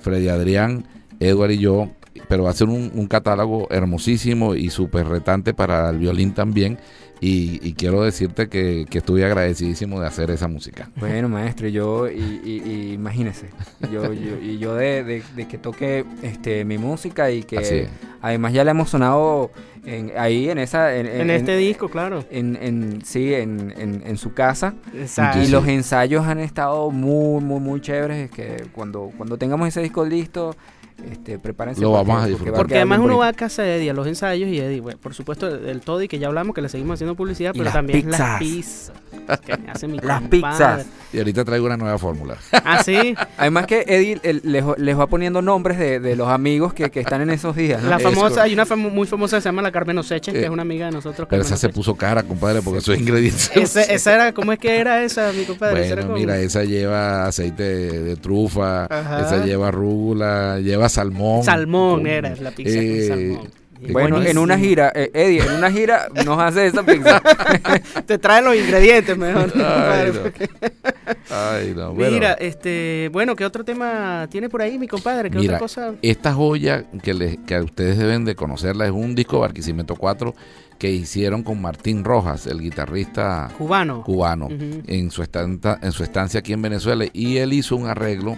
Freddy 0.00 0.28
Adrián, 0.28 0.84
Eduard 1.18 1.52
y 1.52 1.58
yo. 1.58 1.88
Pero 2.28 2.42
va 2.44 2.50
a 2.50 2.52
ser 2.52 2.68
un, 2.68 2.90
un 2.94 3.06
catálogo 3.06 3.68
hermosísimo 3.70 4.54
y 4.54 4.68
súper 4.70 5.06
retante 5.06 5.54
para 5.54 5.88
el 5.90 5.98
violín 5.98 6.34
también. 6.34 6.78
Y, 7.22 7.60
y 7.62 7.74
quiero 7.74 8.02
decirte 8.02 8.48
que, 8.48 8.86
que 8.88 8.98
estuve 8.98 9.24
agradecidísimo 9.26 10.00
de 10.00 10.06
hacer 10.06 10.30
esa 10.30 10.48
música. 10.48 10.88
Bueno, 10.96 11.28
maestro, 11.28 11.68
y 11.68 11.72
yo, 11.72 12.08
y, 12.08 12.40
y- 12.44 12.62
y 12.64 12.92
imagínese, 12.94 13.50
yo, 13.92 14.12
yo- 14.14 14.38
y 14.40 14.56
yo 14.58 14.74
de, 14.74 15.04
de- 15.04 15.22
de 15.36 15.46
que 15.48 15.58
toque 15.58 16.04
este, 16.22 16.64
mi 16.64 16.78
música 16.78 17.30
y 17.30 17.42
que 17.42 17.88
además 18.22 18.54
ya 18.54 18.64
le 18.64 18.70
hemos 18.70 18.88
sonado 18.88 19.50
en- 19.84 20.12
ahí 20.16 20.48
en 20.48 20.58
esa... 20.58 20.96
En, 20.96 21.06
En 21.06 21.28
este 21.30 21.56
disco, 21.58 21.90
claro. 21.90 22.24
En, 22.30 22.56
en- 22.56 23.04
sí, 23.04 23.34
en, 23.34 23.74
en- 23.76 24.02
en 24.06 24.16
su 24.16 24.32
casa. 24.32 24.74
Exacto. 24.94 25.42
Y 25.42 25.48
los 25.48 25.66
ensayos 25.68 26.26
han 26.26 26.38
estado 26.38 26.90
muy, 26.90 27.42
muy, 27.42 27.60
muy 27.60 27.80
chéveres. 27.82 28.30
Que 28.30 28.64
cuando, 28.72 29.10
cuando 29.16 29.36
tengamos 29.36 29.68
ese 29.68 29.82
disco 29.82 30.06
listo, 30.06 30.56
este, 31.10 31.38
prepárense. 31.38 31.80
Lo 31.80 31.90
porque- 31.92 31.98
vamos 31.98 32.14
a 32.14 32.18
porque 32.20 32.30
disfrutar. 32.30 32.54
Porque 32.56 32.76
además 32.76 32.98
uno 33.00 33.18
va 33.18 33.28
a 33.28 33.32
casa 33.32 33.62
de 33.62 33.76
Eddie 33.76 33.90
a 33.90 33.94
los 33.94 34.06
ensayos 34.06 34.48
y 34.48 34.58
Eddie, 34.58 34.80
bueno, 34.80 34.98
por 35.00 35.14
supuesto, 35.14 35.46
el, 35.48 35.80
Toddy 35.80 36.08
que 36.08 36.18
ya 36.18 36.26
hablamos, 36.28 36.54
que 36.54 36.62
le 36.62 36.68
seguimos 36.68 36.94
haciendo 36.94 37.14
publicidad, 37.14 37.52
pero 37.52 37.64
las 37.64 37.72
también 37.74 38.02
pizzas. 38.06 38.20
las 38.20 38.38
pizzas. 38.38 38.92
Que 39.44 39.56
me 39.56 39.70
hace 39.70 39.86
mi 39.88 39.98
Las 40.02 40.20
compadre. 40.22 40.28
pizzas. 40.30 40.86
Y 41.12 41.18
ahorita 41.18 41.44
traigo 41.44 41.66
una 41.66 41.76
nueva 41.76 41.98
fórmula. 41.98 42.36
Ah, 42.52 42.82
sí. 42.84 43.14
Además 43.38 43.66
que 43.66 43.84
Eddie 43.86 44.20
el- 44.22 44.40
les, 44.44 44.64
les 44.78 44.98
va 44.98 45.06
poniendo 45.06 45.42
nombres 45.42 45.78
de, 45.78 46.00
de 46.00 46.16
los 46.16 46.28
amigos 46.28 46.72
que, 46.74 46.90
que 46.90 47.00
están 47.00 47.20
en 47.20 47.30
esos 47.30 47.54
días. 47.56 47.82
¿no? 47.82 47.88
La 47.90 47.98
famosa, 47.98 48.42
hay 48.42 48.52
una 48.54 48.66
famo- 48.66 48.90
muy 48.90 49.06
famosa 49.06 49.36
que 49.36 49.42
se 49.42 49.48
llama 49.48 49.62
la 49.62 49.72
Carmen 49.72 49.98
Osechen, 49.98 50.34
que 50.34 50.40
Eh, 50.40 50.44
es 50.44 50.50
una 50.50 50.62
amiga 50.62 50.86
de 50.86 50.92
nosotros. 50.92 51.26
Pero 51.28 51.42
Carmen 51.42 51.46
esa 51.46 51.56
se 51.56 51.68
puso 51.68 51.94
cara, 51.96 52.22
compadre, 52.22 52.62
porque 52.62 52.78
esos 52.78 52.96
ingredientes. 52.98 53.50
Esa, 53.56 53.82
esa 53.82 54.14
era, 54.14 54.32
¿cómo 54.32 54.52
es 54.52 54.58
que 54.58 54.78
era 54.78 55.02
esa, 55.02 55.32
mi 55.32 55.44
compadre? 55.44 55.80
Esa 55.84 55.92
era 55.94 56.02
Bueno, 56.02 56.12
con- 56.14 56.20
mira, 56.20 56.38
esa 56.38 56.64
lleva 56.64 57.26
aceite 57.26 57.62
de, 57.62 58.00
de 58.02 58.16
trufa, 58.16 58.84
Ajá. 58.86 59.20
esa 59.20 59.44
lleva 59.44 59.70
rúgula, 59.70 60.58
lleva 60.60 60.88
salmón. 60.90 61.44
Salmón 61.44 62.06
era 62.06 62.34
la 62.36 62.50
pizza 62.50 62.74
con 62.76 62.84
Eh, 62.84 63.06
salmón. 63.08 63.48
Y 63.82 63.92
Bueno, 63.92 64.20
en 64.22 64.36
una 64.36 64.58
gira, 64.58 64.92
eh, 64.94 65.10
Eddie, 65.14 65.40
en 65.40 65.52
una 65.52 65.70
gira 65.72 66.08
nos 66.26 66.38
hace 66.38 66.66
esa 66.66 66.82
pizza. 66.82 67.22
Te 68.06 68.18
trae 68.18 68.42
los 68.42 68.54
ingredientes 68.54 69.16
mejor. 69.16 69.46
mi 69.56 69.62
Ay, 69.64 69.70
compadre, 69.72 70.12
no. 70.12 70.20
porque- 70.20 70.50
Ay, 71.30 71.72
no, 71.74 71.94
bueno. 71.94 72.12
Mira, 72.12 72.32
este, 72.34 73.08
bueno, 73.10 73.34
¿qué 73.36 73.46
otro 73.46 73.64
tema 73.64 74.28
tiene 74.30 74.50
por 74.50 74.60
ahí, 74.60 74.78
mi 74.78 74.86
compadre? 74.86 75.30
¿Qué 75.30 75.38
Mira, 75.38 75.52
otra 75.54 75.58
cosa? 75.60 75.94
esta 76.02 76.34
joya 76.34 76.84
que, 77.02 77.14
les, 77.14 77.38
que 77.38 77.54
a 77.54 77.62
ustedes 77.62 77.96
deben 77.96 78.26
de 78.26 78.34
conocerla 78.34 78.84
es 78.84 78.90
un 78.92 79.14
disco 79.14 79.40
Barquisimeto 79.40 79.96
4 79.96 80.34
que 80.78 80.90
hicieron 80.90 81.42
con 81.42 81.60
Martín 81.62 82.04
Rojas, 82.04 82.46
el 82.46 82.60
guitarrista 82.60 83.48
Cubano. 83.56 84.02
cubano, 84.02 84.48
en, 84.50 85.10
su 85.10 85.22
estanta- 85.22 85.78
en 85.82 85.92
su 85.92 86.02
estancia 86.04 86.40
aquí 86.40 86.52
en 86.52 86.60
Venezuela. 86.60 87.06
Y 87.14 87.38
él 87.38 87.54
hizo 87.54 87.76
un 87.76 87.86
arreglo, 87.86 88.36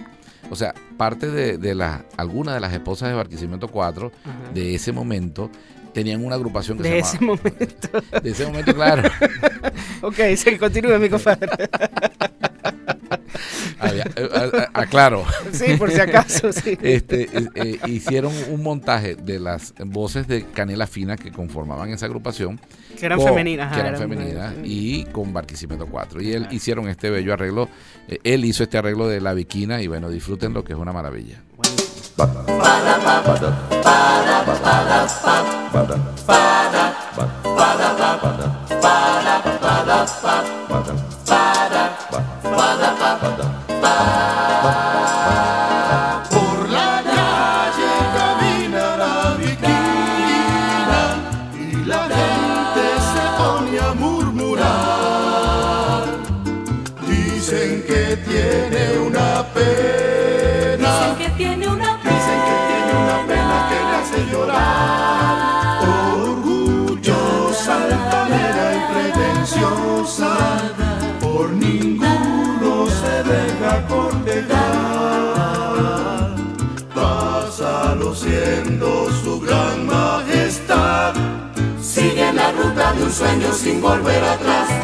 o 0.53 0.55
sea, 0.55 0.73
parte 0.97 1.29
de, 1.29 1.57
de 1.57 1.75
las, 1.75 2.01
algunas 2.15 2.53
de 2.55 2.61
las 2.61 2.71
esposas 2.71 3.09
de 3.09 3.15
Barquisimeto 3.15 3.67
4 3.67 4.11
Ajá. 4.23 4.33
de 4.53 4.75
ese 4.75 4.91
momento 4.91 5.49
tenían 5.93 6.23
una 6.23 6.35
agrupación 6.35 6.77
que 6.77 6.83
De 6.83 6.89
se 6.89 6.97
ese 6.99 7.17
llamaba... 7.19 7.39
momento. 7.43 8.19
De 8.21 8.29
ese 8.31 8.45
momento, 8.47 8.73
claro. 8.73 9.09
ok, 10.01 10.15
sí, 10.37 10.57
continúe, 10.57 10.97
mi 10.99 11.09
compadre. 11.09 11.49
Había- 13.79 14.03
eh, 14.03 14.11
eh, 14.17 14.51
eh, 14.53 14.65
aclaro. 14.73 15.25
Sí, 15.51 15.75
por 15.77 15.91
si 15.91 15.99
acaso, 15.99 16.51
sí. 16.51 16.77
Este, 16.81 17.23
eh, 17.23 17.47
eh, 17.55 17.79
hicieron 17.87 18.31
un 18.49 18.61
montaje 18.63 19.15
de 19.15 19.39
las 19.39 19.73
voces 19.85 20.27
de 20.27 20.43
Canela 20.45 20.87
Fina 20.87 21.15
que 21.17 21.31
conformaban 21.31 21.89
esa 21.89 22.05
agrupación. 22.05 22.59
Que 22.99 23.05
eran 23.07 23.17
con- 23.17 23.27
femeninas, 23.27 23.73
Que 23.73 23.79
eran 23.79 23.95
eran- 23.95 24.09
femeninas 24.09 24.53
y 24.63 25.05
con 25.05 25.33
Barquisimeto 25.33 25.87
4. 25.87 26.21
Y 26.21 26.31
él 26.33 26.47
hicieron 26.51 26.87
este 26.89 27.09
bello 27.09 27.33
arreglo. 27.33 27.69
eh, 28.07 28.19
él 28.23 28.43
hizo 28.45 28.63
este 28.63 28.77
arreglo 28.77 29.07
de 29.07 29.21
La 29.21 29.33
Viquina 29.33 29.81
y 29.81 29.87
bueno, 29.87 30.09
disfruten 30.09 30.53
lo 30.53 30.63
que 30.63 30.73
es 30.73 30.79
una 30.79 30.91
maravilla. 30.91 31.41
Por 32.15 32.43
ruta 83.03 83.05
de 83.05 83.05
un 83.05 83.11
sueño 83.11 83.53
sin 83.53 83.81
volver 83.81 84.23
atrás. 84.23 84.82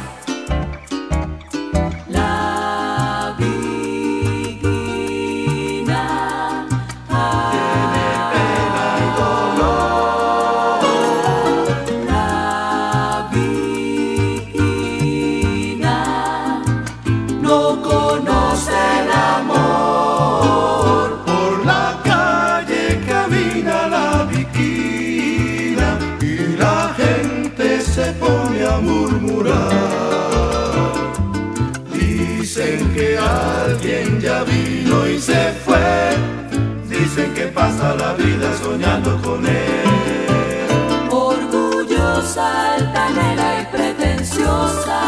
Vida 38.23 38.53
soñando 38.61 39.21
con 39.21 39.45
él. 39.45 40.69
orgullosa, 41.09 42.73
altanera 42.75 43.61
y 43.61 43.65
pretenciosa, 43.75 45.01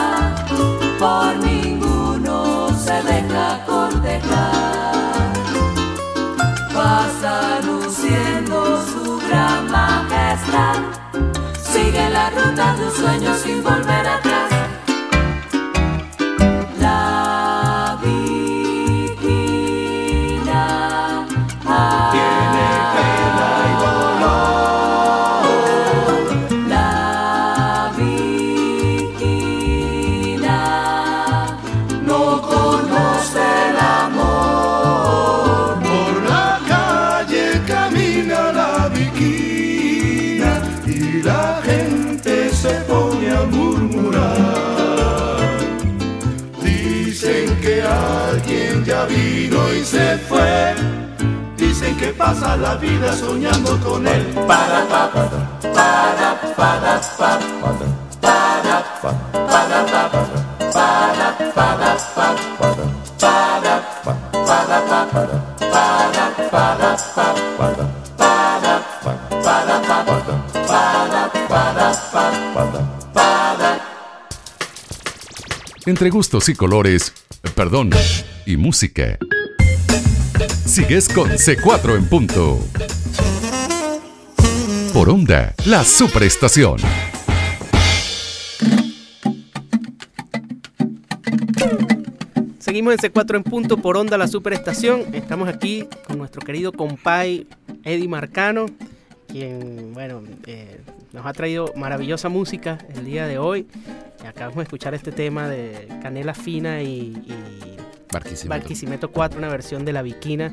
por 1.00 1.36
ninguno 1.38 2.70
se 2.86 2.94
deja 3.12 3.66
cortejar. 3.66 5.34
Pasa 6.74 7.60
luciendo 7.66 8.82
su 8.92 9.20
gran 9.28 9.70
majestad, 9.70 10.78
sigue 11.72 12.10
la 12.10 12.30
ruta 12.30 12.76
de 12.76 12.86
un 12.86 12.92
sueño 12.92 13.36
sin 13.36 13.64
volver 13.64 14.08
atrás. 14.08 14.31
Dicen 51.92 52.08
que 52.08 52.14
pasa 52.14 52.56
la 52.56 52.76
vida 52.76 53.14
soñando 53.14 53.78
con 53.82 54.08
él. 54.08 54.24
Para 54.48 54.88
pa 54.88 55.12
pa 55.12 55.30
para 55.74 56.40
para 56.56 57.02
pa 57.18 57.40
para 57.42 57.90
para 58.22 58.78
pa 59.02 59.12
para 59.12 59.76
pa 59.76 60.06
para 60.72 61.38
para 61.38 62.00
pa 62.16 62.28
para 62.28 62.86
para 63.20 63.78
pa 64.04 64.14
para 64.32 64.80
pa 64.88 65.00
para 65.12 65.36
para 65.60 66.16
para 66.52 66.96
pa 67.16 67.28
para 67.58 67.86
para 68.18 68.76
pa 69.02 69.14
para 69.44 69.78
pa 69.82 70.14
para 70.68 71.30
para 71.50 71.92
pa 72.12 72.26
para 72.54 72.82
para 73.14 73.72
Entre 75.86 76.10
gustos 76.10 76.48
y 76.48 76.56
colores, 76.56 77.14
perdón, 77.56 77.90
y 78.46 78.56
música. 78.56 79.18
Sigues 80.72 81.10
con 81.10 81.30
C4 81.32 81.98
en 81.98 82.06
punto. 82.08 82.58
Por 84.94 85.10
onda, 85.10 85.54
la 85.66 85.84
superestación. 85.84 86.78
Seguimos 92.60 92.94
en 92.94 93.00
C4 93.00 93.36
en 93.36 93.44
punto 93.44 93.76
por 93.80 93.98
Onda 93.98 94.18
La 94.18 94.30
Superestación. 94.30 95.14
Estamos 95.14 95.50
aquí 95.50 95.90
con 96.08 96.18
nuestro 96.18 96.40
querido 96.42 96.72
compay 96.72 97.48
Eddie 97.84 98.08
Marcano, 98.08 98.68
quien, 99.28 99.94
bueno, 99.94 100.24
eh, 100.48 100.80
nos 101.12 101.26
ha 101.26 101.34
traído 101.34 101.74
maravillosa 101.76 102.30
música 102.30 102.78
el 102.96 103.04
día 103.04 103.28
de 103.28 103.40
hoy. 103.40 103.68
Acabamos 104.26 104.56
de 104.56 104.64
escuchar 104.64 104.94
este 104.94 105.12
tema 105.12 105.50
de 105.50 105.90
Canela 106.02 106.34
Fina 106.34 106.82
y 106.82 107.71
Barquisimeto. 108.12 108.50
Barquisimeto 108.50 109.12
4, 109.12 109.38
una 109.40 109.50
versión 109.50 109.86
de 109.86 109.94
La 109.94 110.02
Viquina, 110.02 110.52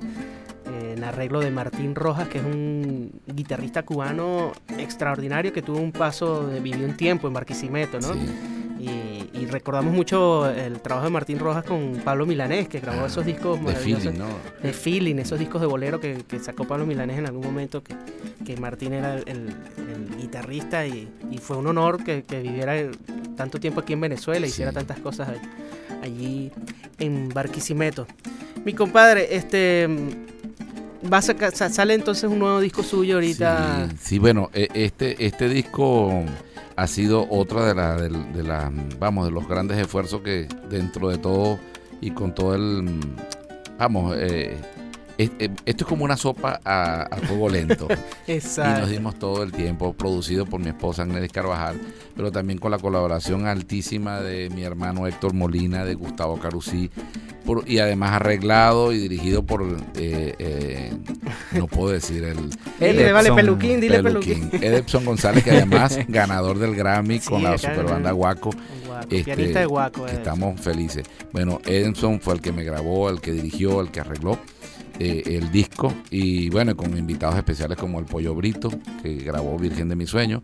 en 0.66 1.02
arreglo 1.04 1.40
de 1.40 1.50
Martín 1.50 1.94
Rojas, 1.94 2.28
que 2.28 2.38
es 2.38 2.44
un 2.44 3.11
guitarrista 3.26 3.84
cubano 3.84 4.52
extraordinario 4.78 5.52
que 5.52 5.62
tuvo 5.62 5.78
un 5.78 5.92
paso, 5.92 6.46
de, 6.46 6.61
vivió 6.61 6.86
un 6.86 6.96
tiempo 6.96 7.26
en 7.28 7.34
Barquisimeto, 7.34 7.98
¿no? 8.00 8.09
Y, 8.80 9.28
y 9.32 9.46
recordamos 9.46 9.92
mucho 9.92 10.48
el 10.48 10.80
trabajo 10.80 11.06
de 11.06 11.11
Martín 11.12 11.38
Rojas 11.40 11.64
con 11.64 12.00
Pablo 12.04 12.26
Milanés, 12.26 12.68
que 12.68 12.78
grabó 12.78 13.06
esos 13.06 13.24
discos 13.26 13.59
de 13.59 13.64
maravillosos. 13.66 14.04
feeling, 14.12 14.18
¿no? 14.18 14.28
De 14.62 14.72
feeling, 14.72 15.16
esos 15.16 15.38
discos 15.38 15.61
de 15.61 15.66
bolero 15.66 15.98
que, 16.00 16.22
que 16.28 16.38
sacó 16.38 16.64
Pablo 16.64 16.86
Milanés 16.86 17.18
en 17.18 17.26
algún 17.26 17.42
momento, 17.44 17.82
que, 17.82 17.94
que 18.44 18.56
Martín 18.56 18.92
era 18.92 19.14
el, 19.14 19.24
el- 19.26 19.48
el 19.78 20.16
guitarrista 20.18 20.86
y, 20.86 21.09
y 21.30 21.38
fue 21.38 21.56
un 21.56 21.66
honor 21.66 22.04
que, 22.04 22.22
que 22.24 22.40
viviera 22.40 22.74
tanto 23.36 23.59
tiempo 23.59 23.80
aquí 23.80 23.94
en 23.94 24.00
Venezuela 24.00 24.46
y 24.46 24.50
hiciera 24.50 24.70
tantas 24.72 25.00
cosas 25.00 25.28
a- 25.30 25.34
allí 26.03 26.51
en 26.99 27.28
Barquisimeto. 27.28 28.07
Mi 28.64 28.72
compadre, 28.74 29.34
este 29.36 29.88
va 31.12 31.18
a 31.18 31.22
sale 31.70 31.94
entonces 31.94 32.24
un 32.24 32.38
nuevo 32.38 32.61
disco 32.61 32.82
suyo 32.82 33.14
ahorita. 33.14 33.88
Sí, 34.01 34.18
bueno, 34.18 34.51
e- 34.53 34.68
este, 34.74 35.24
este 35.24 35.49
disco 35.49 36.24
ha 36.76 36.86
sido 36.86 37.26
otra 37.30 37.66
de 37.66 37.74
las, 37.74 38.01
de, 38.01 38.09
de 38.09 38.42
vamos, 38.99 39.26
de 39.26 39.32
los 39.32 39.49
grandes 39.49 39.78
esfuerzos 39.78 40.22
que 40.22 40.49
dentro 40.68 41.09
de 41.09 41.18
todo 41.18 41.59
y 42.01 42.11
con 42.11 42.34
todo 42.34 42.55
el, 42.55 43.01
vamos, 43.78 44.14
eh, 44.18 44.57
esto 45.19 45.53
es 45.66 45.85
como 45.85 46.05
una 46.05 46.16
sopa 46.16 46.61
a, 46.64 47.03
a 47.03 47.16
fuego 47.19 47.49
lento. 47.49 47.89
Exacto. 48.29 48.79
Y 48.79 48.81
nos 48.83 48.91
dimos 48.91 49.19
todo 49.19 49.43
el 49.43 49.51
tiempo, 49.53 49.93
producido 49.93 50.47
por 50.47 50.61
mi 50.61 50.69
esposa 50.69 51.03
Agnelis 51.03 51.33
Carvajal, 51.33 51.81
pero 52.14 52.31
también 52.31 52.59
con 52.59 52.71
la 52.71 52.79
colaboración 52.79 53.47
altísima 53.47 54.21
de 54.21 54.49
mi 54.51 54.62
hermano 54.62 55.07
Héctor 55.09 55.35
Molina, 55.35 55.85
de 55.85 55.95
Gustavo 55.95 56.39
Carusí, 56.39 56.91
por- 57.45 57.69
y 57.69 57.81
además 57.81 58.12
arreglado 58.12 58.93
y 58.93 58.99
dirigido 58.99 59.43
por, 59.45 59.62
eh, 59.97 60.35
eh, 60.39 60.93
no 61.53 61.66
puedo 61.66 61.91
decir 61.91 62.23
el... 62.23 62.51
Dile, 62.81 63.11
vale, 63.11 63.33
Peluquín, 63.33 63.81
dile 63.81 64.01
Peluquín. 64.03 64.51
Edepson 64.53 65.05
González, 65.05 65.43
que 65.43 65.51
además 65.51 65.99
ganador 66.09 66.59
del 66.59 66.77
Grammy 66.77 67.19
con 67.19 67.43
la 67.43 67.59
superbanda 67.59 68.11
eh, 68.11 68.12
Guaco. 68.12 68.51
Guaco, 68.87 69.09
pianista 69.09 69.61
de 69.61 69.66
Guaco, 69.66 70.05
que 70.07 70.12
eh. 70.12 70.14
Estamos 70.16 70.61
felices. 70.61 71.07
Bueno, 71.33 71.61
Edison 71.64 72.21
fue 72.21 72.35
el 72.35 72.41
que 72.41 72.53
me 72.53 72.62
grabó, 72.62 73.11
el 73.11 73.21
que 73.21 73.33
dirigió, 73.33 73.81
el 73.81 73.91
que 73.91 74.01
arregló 74.01 74.39
eh, 74.99 75.22
el 75.26 75.51
disco. 75.51 75.92
Y 76.11 76.51
bueno, 76.51 76.76
con 76.76 76.96
invitados 76.96 77.36
especiales 77.36 77.76
como 77.78 77.99
el 77.99 78.07
Pollo 78.07 78.34
Brito, 78.34 78.70
que 79.03 79.14
grabó 79.16 79.59
Virgen 79.59 79.88
de 79.88 79.96
mi 79.96 80.07
Sueño. 80.07 80.42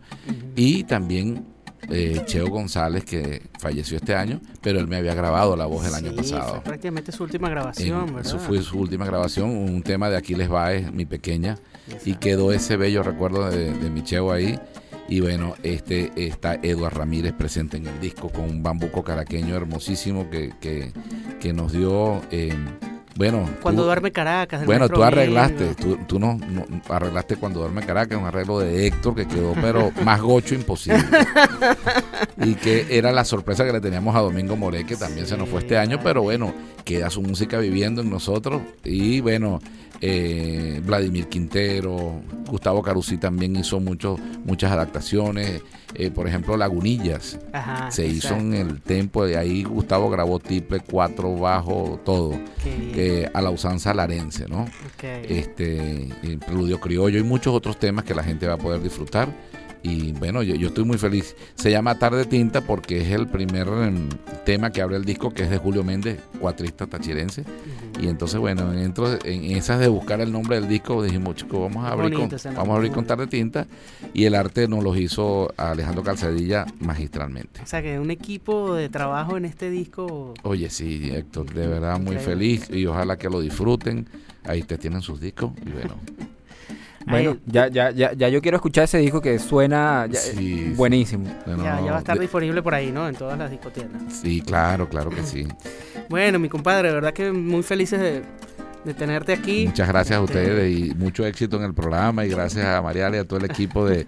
Y 0.55 0.83
también 0.83 1.45
eh, 1.89 2.21
Cheo 2.25 2.47
González, 2.47 3.05
que 3.05 3.43
falleció 3.59 3.97
este 3.97 4.15
año, 4.15 4.41
pero 4.61 4.79
él 4.79 4.87
me 4.87 4.97
había 4.97 5.13
grabado 5.13 5.55
la 5.55 5.65
voz 5.65 5.85
el 5.87 5.93
año 5.93 6.15
pasado. 6.15 6.55
fue 6.55 6.61
prácticamente 6.61 7.11
su 7.11 7.23
última 7.23 7.49
grabación, 7.49 8.07
¿verdad? 8.07 8.25
eso 8.25 8.39
fue 8.39 8.61
su 8.61 8.79
última 8.79 9.05
grabación, 9.05 9.49
un 9.49 9.83
tema 9.83 10.09
de 10.09 10.17
Aquiles 10.17 10.49
Baez, 10.49 10.91
mi 10.91 11.05
pequeña, 11.05 11.57
y 12.03 12.15
quedó 12.15 12.51
ese 12.51 12.77
bello 12.77 13.03
recuerdo 13.03 13.49
de, 13.49 13.71
de 13.73 13.89
mi 13.89 14.03
Cheo 14.03 14.31
ahí. 14.31 14.59
Y 15.07 15.19
bueno, 15.19 15.53
este 15.61 16.11
está 16.15 16.55
Eduard 16.55 16.95
Ramírez 16.95 17.33
presente 17.33 17.77
en 17.77 17.85
el 17.85 17.99
disco 17.99 18.29
con 18.29 18.45
un 18.45 18.63
bambuco 18.63 19.03
caraqueño 19.03 19.55
hermosísimo 19.55 20.29
que, 20.31 20.53
que, 20.59 20.93
que 21.39 21.53
nos 21.53 21.71
dio, 21.73 22.23
eh, 22.31 22.55
bueno, 23.15 23.49
Cuando 23.61 23.81
tú- 23.83 23.85
duerme 23.87 24.11
Caracas. 24.11 24.65
bueno, 24.65 24.89
tú 24.89 25.03
arreglaste, 25.03 25.75
tú, 25.75 25.97
tú 26.07 26.19
no, 26.19 26.37
no- 26.49 26.65
arreglaste 26.89 27.37
cuando 27.37 27.61
duerme 27.61 27.85
Caracas, 27.85 28.17
un 28.19 28.25
arreglo 28.25 28.59
de 28.59 28.87
Héctor 28.87 29.15
que 29.15 29.25
quedó 29.27 29.53
pero 29.61 29.91
más 30.03 30.21
gocho 30.21 30.53
imposible. 30.55 31.03
y 32.37 32.55
que 32.55 32.87
era 32.97 33.11
la 33.11 33.23
sorpresa 33.23 33.65
que 33.65 33.71
le 33.71 33.81
teníamos 33.81 34.15
a 34.15 34.19
Domingo 34.19 34.55
Moré, 34.55 34.85
que 34.85 34.95
también 34.95 35.27
se 35.27 35.37
nos 35.37 35.49
fue 35.49 35.59
este 35.61 35.77
año, 35.77 35.99
pero 36.03 36.21
bueno, 36.21 36.53
queda 36.83 37.09
su 37.09 37.21
música 37.21 37.57
viviendo 37.59 38.01
en 38.01 38.09
nosotros. 38.09 38.61
Y 38.83 39.21
bueno, 39.21 39.61
eh, 40.01 40.81
Vladimir 40.83 41.27
Quintero, 41.27 42.21
Gustavo 42.47 42.81
Carusí 42.81 43.17
también 43.17 43.55
hizo 43.55 43.79
muchos 43.79 44.19
muchas 44.43 44.71
adaptaciones. 44.71 45.61
Eh, 45.97 46.11
por 46.11 46.27
ejemplo, 46.27 46.57
Lagunillas 46.57 47.39
Ajá, 47.53 47.89
se 47.89 48.05
hizo 48.05 48.35
en 48.35 48.53
el 48.53 48.81
tempo, 48.81 49.27
y 49.27 49.35
ahí 49.35 49.63
Gustavo 49.63 50.09
grabó 50.09 50.39
triple, 50.39 50.81
cuatro, 50.81 51.33
bajo, 51.35 52.01
todo. 52.03 52.37
Eh, 52.65 53.29
a 53.33 53.41
la 53.41 53.49
usanza 53.49 53.93
larense, 53.93 54.47
¿no? 54.49 54.65
Este, 55.01 56.09
el 56.23 56.39
Preludio 56.39 56.81
Criollo 56.81 57.17
y 57.17 57.23
muchos 57.23 57.53
otros 57.53 57.79
temas 57.79 58.03
que 58.03 58.13
la 58.13 58.23
gente 58.23 58.45
va 58.45 58.55
a 58.55 58.57
poder 58.57 58.81
disfrutar. 58.81 59.29
Y 59.87 60.13
bueno, 60.13 60.41
yo, 60.41 60.55
yo 60.55 60.69
estoy 60.69 60.83
muy 60.83 60.97
feliz. 60.97 61.35
Se 61.53 61.69
llama 61.69 61.99
Tarde 61.99 62.25
Tinta 62.25 62.61
porque 62.61 63.01
es 63.01 63.11
el 63.11 63.27
primer 63.27 63.67
em, 63.67 64.09
tema 64.43 64.71
que 64.71 64.81
abre 64.81 64.95
el 64.95 65.05
disco, 65.05 65.29
que 65.31 65.43
es 65.43 65.49
de 65.51 65.59
Julio 65.59 65.83
Méndez, 65.83 66.19
cuatrista 66.39 66.87
tachirense. 66.87 67.43
Y 68.01 68.07
entonces, 68.07 68.39
bueno, 68.39 68.71
dentro 68.71 69.11
de- 69.11 69.19
en 69.31 69.55
esas 69.55 69.79
de 69.79 69.87
buscar 69.87 70.21
el 70.21 70.31
nombre 70.31 70.59
del 70.59 70.67
disco, 70.67 71.03
dijimos, 71.03 71.35
chicos, 71.35 71.59
vamos 71.61 71.85
a 71.85 71.91
abrir, 71.91 72.17
Bonito 72.17 72.35
con, 72.41 72.55
vamos 72.55 72.69
a 72.73 72.75
abrir 72.77 72.91
con 72.91 73.05
Tarde 73.05 73.27
Tinta. 73.27 73.67
Y 74.11 74.23
el 74.25 74.33
arte 74.33 74.67
nos 74.67 74.83
lo 74.83 74.95
hizo 74.95 75.53
Alejandro 75.55 76.01
Calzadilla 76.01 76.65
magistralmente. 76.79 77.61
O 77.61 77.67
sea, 77.67 77.83
que 77.83 77.99
un 77.99 78.09
equipo 78.09 78.73
de 78.73 78.89
trabajo 78.89 79.37
en 79.37 79.45
este 79.45 79.69
disco. 79.69 80.33
Oye, 80.41 80.71
sí, 80.71 81.11
Héctor, 81.13 81.53
de 81.53 81.67
verdad 81.67 81.99
muy 81.99 82.17
feliz 82.17 82.71
y 82.71 82.87
ojalá 82.87 83.17
que 83.17 83.29
lo 83.29 83.39
disfruten. 83.39 84.07
Ahí 84.45 84.63
te 84.63 84.79
tienen 84.79 85.01
sus 85.01 85.19
discos 85.21 85.51
y 85.63 85.69
bueno. 85.69 85.95
Bueno, 87.07 87.37
ya, 87.45 87.67
ya, 87.67 87.91
ya, 87.91 88.13
ya 88.13 88.29
yo 88.29 88.41
quiero 88.41 88.57
escuchar 88.57 88.85
ese 88.85 88.97
disco 88.97 89.21
que 89.21 89.37
suena 89.39 90.07
ya- 90.09 90.19
Sí, 90.19 90.73
buenísimo. 90.75 91.25
Bueno, 91.45 91.63
ya, 91.63 91.79
ya 91.81 91.91
va 91.91 91.95
a 91.97 91.99
estar 91.99 92.15
de- 92.15 92.21
disponible 92.21 92.61
por 92.61 92.73
ahí, 92.73 92.91
¿no? 92.91 93.07
En 93.07 93.15
todas 93.15 93.37
las 93.37 93.51
discotecas. 93.51 93.89
Sí, 94.21 94.41
claro, 94.41 94.89
claro 94.89 95.09
que 95.11 95.23
sí. 95.23 95.47
Bueno, 96.09 96.37
mi 96.39 96.49
compadre, 96.49 96.89
de 96.89 96.93
verdad 96.95 97.13
que 97.13 97.31
muy 97.31 97.63
felices 97.63 97.99
de, 97.99 98.21
de 98.85 98.93
tenerte 98.93 99.33
aquí. 99.33 99.65
Muchas 99.65 99.87
gracias 99.87 100.19
a 100.19 100.23
Este, 100.23 100.37
ustedes 100.37 100.77
y 100.77 100.93
mucho 100.93 101.25
éxito 101.25 101.57
en 101.57 101.63
el 101.63 101.73
programa 101.73 102.25
y 102.25 102.29
gracias 102.29 102.65
a 102.65 102.81
Mariale 102.81 103.17
y 103.17 103.19
a 103.21 103.25
todo 103.25 103.39
el 103.39 103.45
equipo 103.45 103.85
de, 103.85 104.05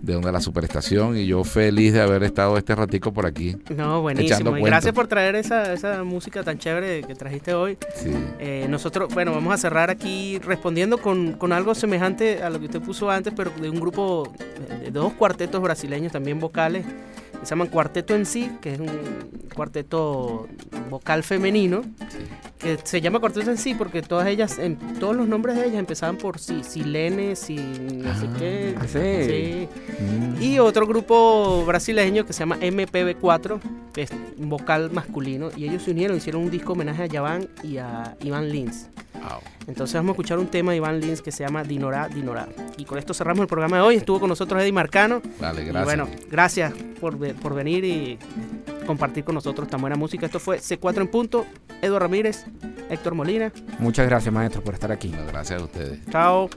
de 0.00 0.16
Onda 0.16 0.30
La 0.30 0.40
Superestación 0.40 1.16
y 1.16 1.26
yo 1.26 1.44
feliz 1.44 1.94
de 1.94 2.00
haber 2.00 2.22
estado 2.22 2.56
este 2.58 2.74
ratico 2.74 3.12
por 3.12 3.26
aquí. 3.26 3.56
No, 3.74 4.02
buenísimo. 4.02 4.56
Y 4.56 4.62
gracias 4.62 4.94
por 4.94 5.06
traer 5.08 5.34
esa, 5.36 5.72
esa 5.72 6.04
música 6.04 6.42
tan 6.44 6.58
chévere 6.58 7.02
que 7.02 7.14
trajiste 7.14 7.54
hoy. 7.54 7.78
Sí. 7.94 8.10
Eh, 8.38 8.66
nosotros, 8.68 9.12
bueno, 9.14 9.32
vamos 9.32 9.54
a 9.54 9.56
cerrar 9.56 9.90
aquí 9.90 10.38
respondiendo 10.38 10.98
con, 10.98 11.32
con 11.32 11.52
algo 11.52 11.74
semejante 11.74 12.42
a 12.42 12.50
lo 12.50 12.58
que 12.58 12.66
usted 12.66 12.80
puso 12.80 13.10
antes, 13.10 13.32
pero 13.34 13.50
de 13.50 13.70
un 13.70 13.80
grupo 13.80 14.32
de 14.82 14.90
dos 14.90 15.14
cuartetos 15.14 15.62
brasileños 15.62 16.12
también 16.12 16.38
vocales, 16.38 16.84
que 16.86 17.46
se 17.46 17.50
llaman 17.50 17.68
Cuarteto 17.68 18.14
en 18.14 18.26
sí, 18.26 18.50
que 18.60 18.74
es 18.74 18.80
un 18.80 18.90
cuarteto 19.54 20.48
vocal 20.90 21.22
femenino, 21.22 21.82
que 22.58 22.78
se 22.82 23.00
llama 23.00 23.20
Cuarteto 23.20 23.50
en 23.50 23.58
sí 23.58 23.74
porque 23.74 24.02
todas 24.18 24.32
ellas, 24.32 24.58
en, 24.58 24.76
todos 24.98 25.14
los 25.14 25.28
nombres 25.28 25.54
de 25.54 25.66
ellas 25.66 25.78
empezaban 25.78 26.16
por 26.16 26.40
si, 26.40 26.64
Silene, 26.64 27.36
si 27.36 27.54
no 27.54 28.18
sé 28.18 28.26
qué. 28.36 28.74
sí. 28.88 29.68
Sí. 30.38 30.44
Y 30.44 30.58
otro 30.58 30.88
grupo 30.88 31.64
brasileño 31.64 32.26
que 32.26 32.32
se 32.32 32.40
llama 32.40 32.58
MPB4, 32.58 33.60
que 33.92 34.02
es 34.02 34.10
vocal 34.36 34.90
masculino, 34.90 35.50
y 35.56 35.68
ellos 35.68 35.84
se 35.84 35.92
unieron, 35.92 36.16
hicieron 36.16 36.42
un 36.42 36.50
disco 36.50 36.72
homenaje 36.72 37.04
a 37.04 37.06
Yavan 37.06 37.48
y 37.62 37.78
a 37.78 38.16
Iván 38.20 38.48
Lins. 38.50 38.88
Entonces 39.68 39.94
vamos 39.94 40.10
a 40.10 40.12
escuchar 40.14 40.38
un 40.38 40.46
tema 40.48 40.72
de 40.72 40.78
Iván 40.78 41.00
Lins 41.00 41.22
que 41.22 41.30
se 41.30 41.44
llama 41.44 41.62
Dinorá, 41.62 42.08
Dinorá. 42.08 42.48
Y 42.76 42.84
con 42.86 42.98
esto 42.98 43.14
cerramos 43.14 43.42
el 43.42 43.48
programa 43.48 43.76
de 43.76 43.82
hoy. 43.82 43.96
Estuvo 43.96 44.18
con 44.18 44.28
nosotros 44.30 44.60
Eddie 44.62 44.72
Marcano. 44.72 45.22
Vale, 45.40 45.62
Y 45.62 45.66
gracias. 45.66 45.84
bueno, 45.84 46.08
gracias 46.28 46.72
por, 47.00 47.16
por 47.34 47.54
venir 47.54 47.84
y 47.84 48.18
compartir 48.88 49.22
con 49.22 49.34
nosotros 49.34 49.68
tan 49.68 49.80
buena 49.82 49.96
música. 49.96 50.24
Esto 50.24 50.40
fue 50.40 50.58
C4 50.58 51.02
en 51.02 51.08
punto. 51.08 51.46
Eduardo 51.82 51.98
Ramírez, 52.00 52.46
Héctor 52.88 53.14
Molina. 53.14 53.52
Muchas 53.78 54.06
gracias, 54.06 54.34
maestro, 54.34 54.64
por 54.64 54.74
estar 54.74 54.90
aquí. 54.90 55.14
gracias 55.28 55.60
a 55.60 55.64
ustedes. 55.64 56.00
Chao. 56.10 56.48